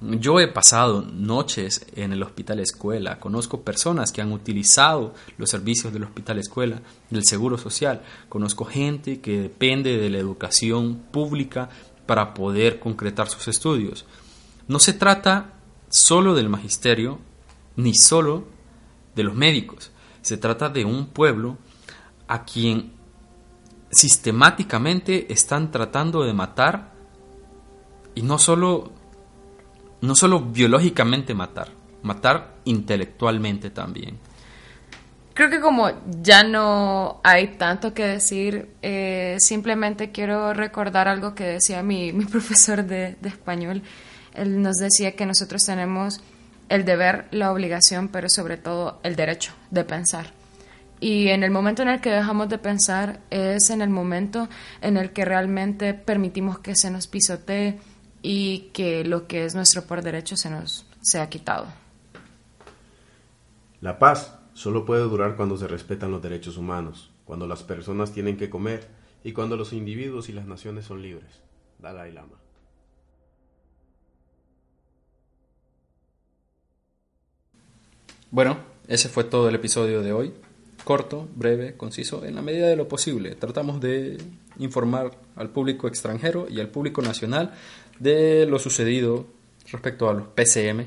Yo 0.00 0.40
he 0.40 0.48
pasado 0.48 1.02
noches 1.02 1.84
en 1.94 2.14
el 2.14 2.22
hospital 2.22 2.58
escuela, 2.60 3.20
conozco 3.20 3.60
personas 3.60 4.12
que 4.12 4.22
han 4.22 4.32
utilizado 4.32 5.12
los 5.36 5.50
servicios 5.50 5.92
del 5.92 6.04
hospital 6.04 6.38
escuela, 6.38 6.80
del 7.10 7.24
seguro 7.24 7.58
social, 7.58 8.00
conozco 8.30 8.64
gente 8.64 9.20
que 9.20 9.38
depende 9.38 9.98
de 9.98 10.08
la 10.08 10.16
educación 10.16 11.02
pública 11.10 11.68
para 12.06 12.32
poder 12.32 12.80
concretar 12.80 13.28
sus 13.28 13.46
estudios. 13.46 14.06
No 14.68 14.78
se 14.78 14.94
trata 14.94 15.52
solo 15.90 16.34
del 16.34 16.48
magisterio, 16.48 17.18
ni 17.76 17.94
solo 17.94 18.46
de 19.20 19.24
los 19.24 19.34
médicos. 19.34 19.90
Se 20.22 20.36
trata 20.36 20.68
de 20.68 20.84
un 20.84 21.06
pueblo 21.06 21.58
a 22.28 22.44
quien 22.44 22.92
sistemáticamente 23.90 25.32
están 25.32 25.70
tratando 25.70 26.22
de 26.24 26.32
matar 26.32 26.92
y 28.14 28.22
no 28.22 28.38
solo 28.38 28.92
no 30.00 30.14
solo 30.14 30.40
biológicamente 30.40 31.34
matar, 31.34 31.68
matar 32.02 32.54
intelectualmente 32.64 33.70
también. 33.70 34.18
creo 35.34 35.50
que 35.50 35.60
como 35.60 35.90
ya 36.22 36.42
no 36.42 37.20
hay 37.22 37.48
tanto 37.58 37.92
que 37.92 38.06
decir, 38.06 38.70
eh, 38.82 39.36
simplemente 39.38 40.10
quiero 40.10 40.54
recordar 40.54 41.08
algo 41.08 41.34
que 41.34 41.44
decía 41.44 41.82
mi, 41.82 42.12
mi 42.14 42.24
profesor 42.24 42.84
de, 42.84 43.16
de 43.20 43.28
español. 43.28 43.82
Él 44.34 44.62
nos 44.62 44.76
decía 44.76 45.16
que 45.16 45.26
nosotros 45.26 45.62
tenemos 45.64 46.20
el 46.70 46.84
deber, 46.84 47.26
la 47.32 47.52
obligación, 47.52 48.08
pero 48.08 48.28
sobre 48.30 48.56
todo 48.56 49.00
el 49.02 49.16
derecho 49.16 49.52
de 49.70 49.84
pensar. 49.84 50.32
Y 51.00 51.28
en 51.28 51.42
el 51.42 51.50
momento 51.50 51.82
en 51.82 51.88
el 51.88 52.00
que 52.00 52.10
dejamos 52.10 52.48
de 52.48 52.58
pensar 52.58 53.20
es 53.30 53.70
en 53.70 53.82
el 53.82 53.90
momento 53.90 54.48
en 54.80 54.96
el 54.96 55.12
que 55.12 55.24
realmente 55.24 55.94
permitimos 55.94 56.60
que 56.60 56.76
se 56.76 56.90
nos 56.90 57.06
pisotee 57.08 57.78
y 58.22 58.70
que 58.72 59.04
lo 59.04 59.26
que 59.26 59.44
es 59.44 59.54
nuestro 59.54 59.82
por 59.82 60.02
derecho 60.02 60.36
se 60.36 60.48
nos 60.48 60.86
sea 61.02 61.28
quitado. 61.28 61.66
La 63.80 63.98
paz 63.98 64.38
solo 64.52 64.84
puede 64.84 65.02
durar 65.02 65.36
cuando 65.36 65.56
se 65.56 65.66
respetan 65.66 66.10
los 66.10 66.22
derechos 66.22 66.56
humanos, 66.56 67.10
cuando 67.24 67.46
las 67.46 67.62
personas 67.62 68.12
tienen 68.12 68.36
que 68.36 68.50
comer 68.50 68.86
y 69.24 69.32
cuando 69.32 69.56
los 69.56 69.72
individuos 69.72 70.28
y 70.28 70.32
las 70.32 70.46
naciones 70.46 70.84
son 70.84 71.02
libres. 71.02 71.40
Dalai 71.78 72.12
Lama. 72.12 72.36
Bueno, 78.32 78.58
ese 78.86 79.08
fue 79.08 79.24
todo 79.24 79.48
el 79.48 79.56
episodio 79.56 80.02
de 80.02 80.12
hoy. 80.12 80.32
Corto, 80.84 81.28
breve, 81.34 81.76
conciso, 81.76 82.24
en 82.24 82.36
la 82.36 82.42
medida 82.42 82.68
de 82.68 82.76
lo 82.76 82.86
posible. 82.86 83.34
Tratamos 83.34 83.80
de 83.80 84.18
informar 84.58 85.10
al 85.34 85.50
público 85.50 85.88
extranjero 85.88 86.46
y 86.48 86.60
al 86.60 86.68
público 86.68 87.02
nacional 87.02 87.52
de 87.98 88.46
lo 88.46 88.60
sucedido 88.60 89.26
respecto 89.72 90.08
a 90.08 90.14
los 90.14 90.28
PCM. 90.28 90.84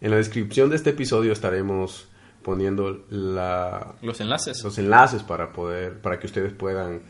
En 0.00 0.10
la 0.10 0.16
descripción 0.16 0.70
de 0.70 0.76
este 0.76 0.90
episodio 0.90 1.32
estaremos 1.32 2.06
poniendo 2.42 3.04
los 3.10 4.20
enlaces. 4.20 4.62
Los 4.62 4.78
enlaces 4.78 5.24
para 5.24 5.52
poder 5.52 6.00
para 6.00 6.20
que 6.20 6.26
ustedes 6.26 6.52
puedan 6.52 7.02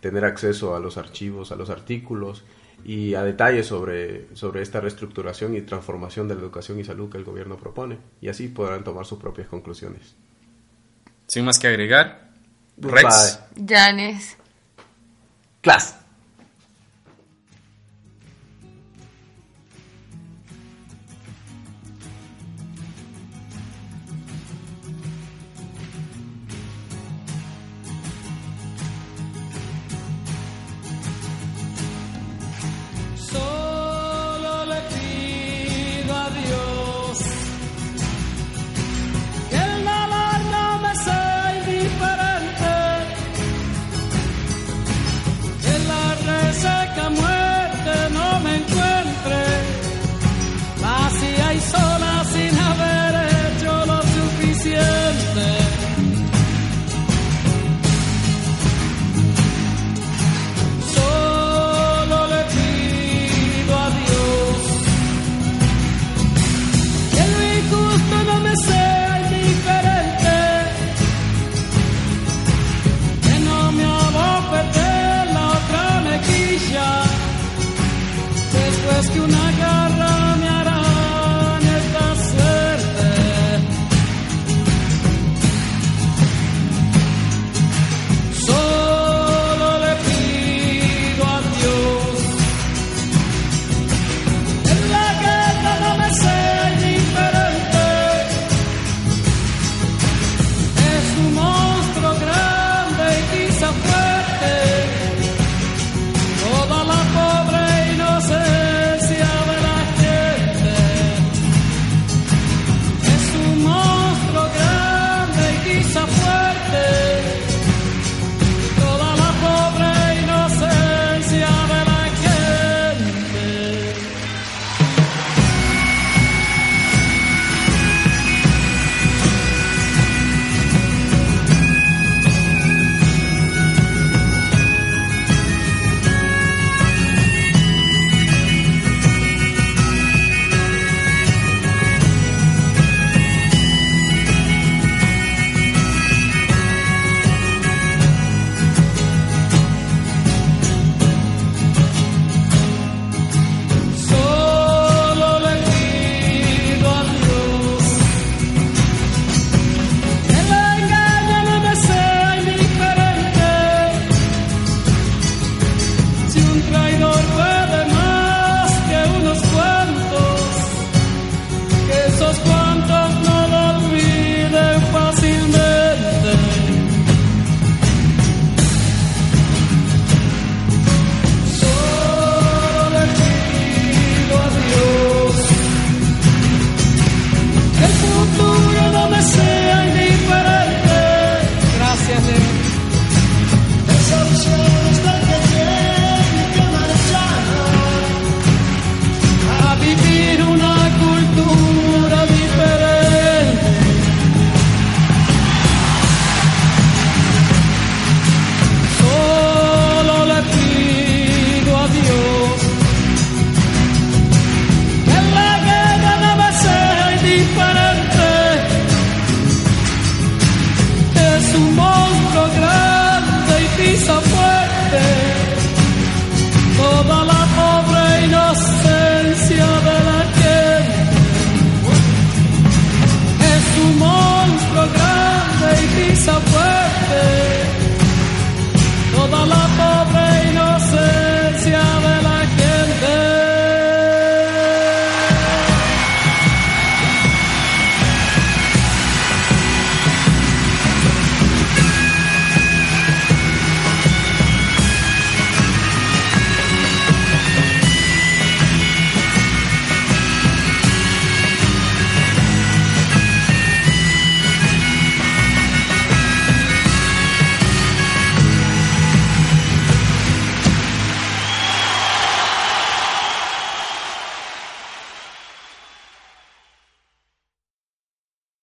tener 0.00 0.24
acceso 0.24 0.76
a 0.76 0.80
los 0.80 0.96
archivos, 0.96 1.50
a 1.50 1.56
los 1.56 1.70
artículos 1.70 2.44
y 2.84 3.14
a 3.14 3.22
detalles 3.22 3.66
sobre, 3.66 4.34
sobre 4.34 4.62
esta 4.62 4.80
reestructuración 4.80 5.56
y 5.56 5.62
transformación 5.62 6.28
de 6.28 6.34
la 6.34 6.40
educación 6.40 6.78
y 6.80 6.84
salud 6.84 7.10
que 7.10 7.18
el 7.18 7.24
gobierno 7.24 7.56
propone. 7.56 7.98
Y 8.20 8.28
así 8.28 8.48
podrán 8.48 8.84
tomar 8.84 9.06
sus 9.06 9.18
propias 9.18 9.48
conclusiones. 9.48 10.14
Sin 11.26 11.44
más 11.44 11.58
que 11.58 11.68
agregar, 11.68 12.30
Rex. 12.76 13.40
Janes. 13.66 14.36
Class. 15.60 16.01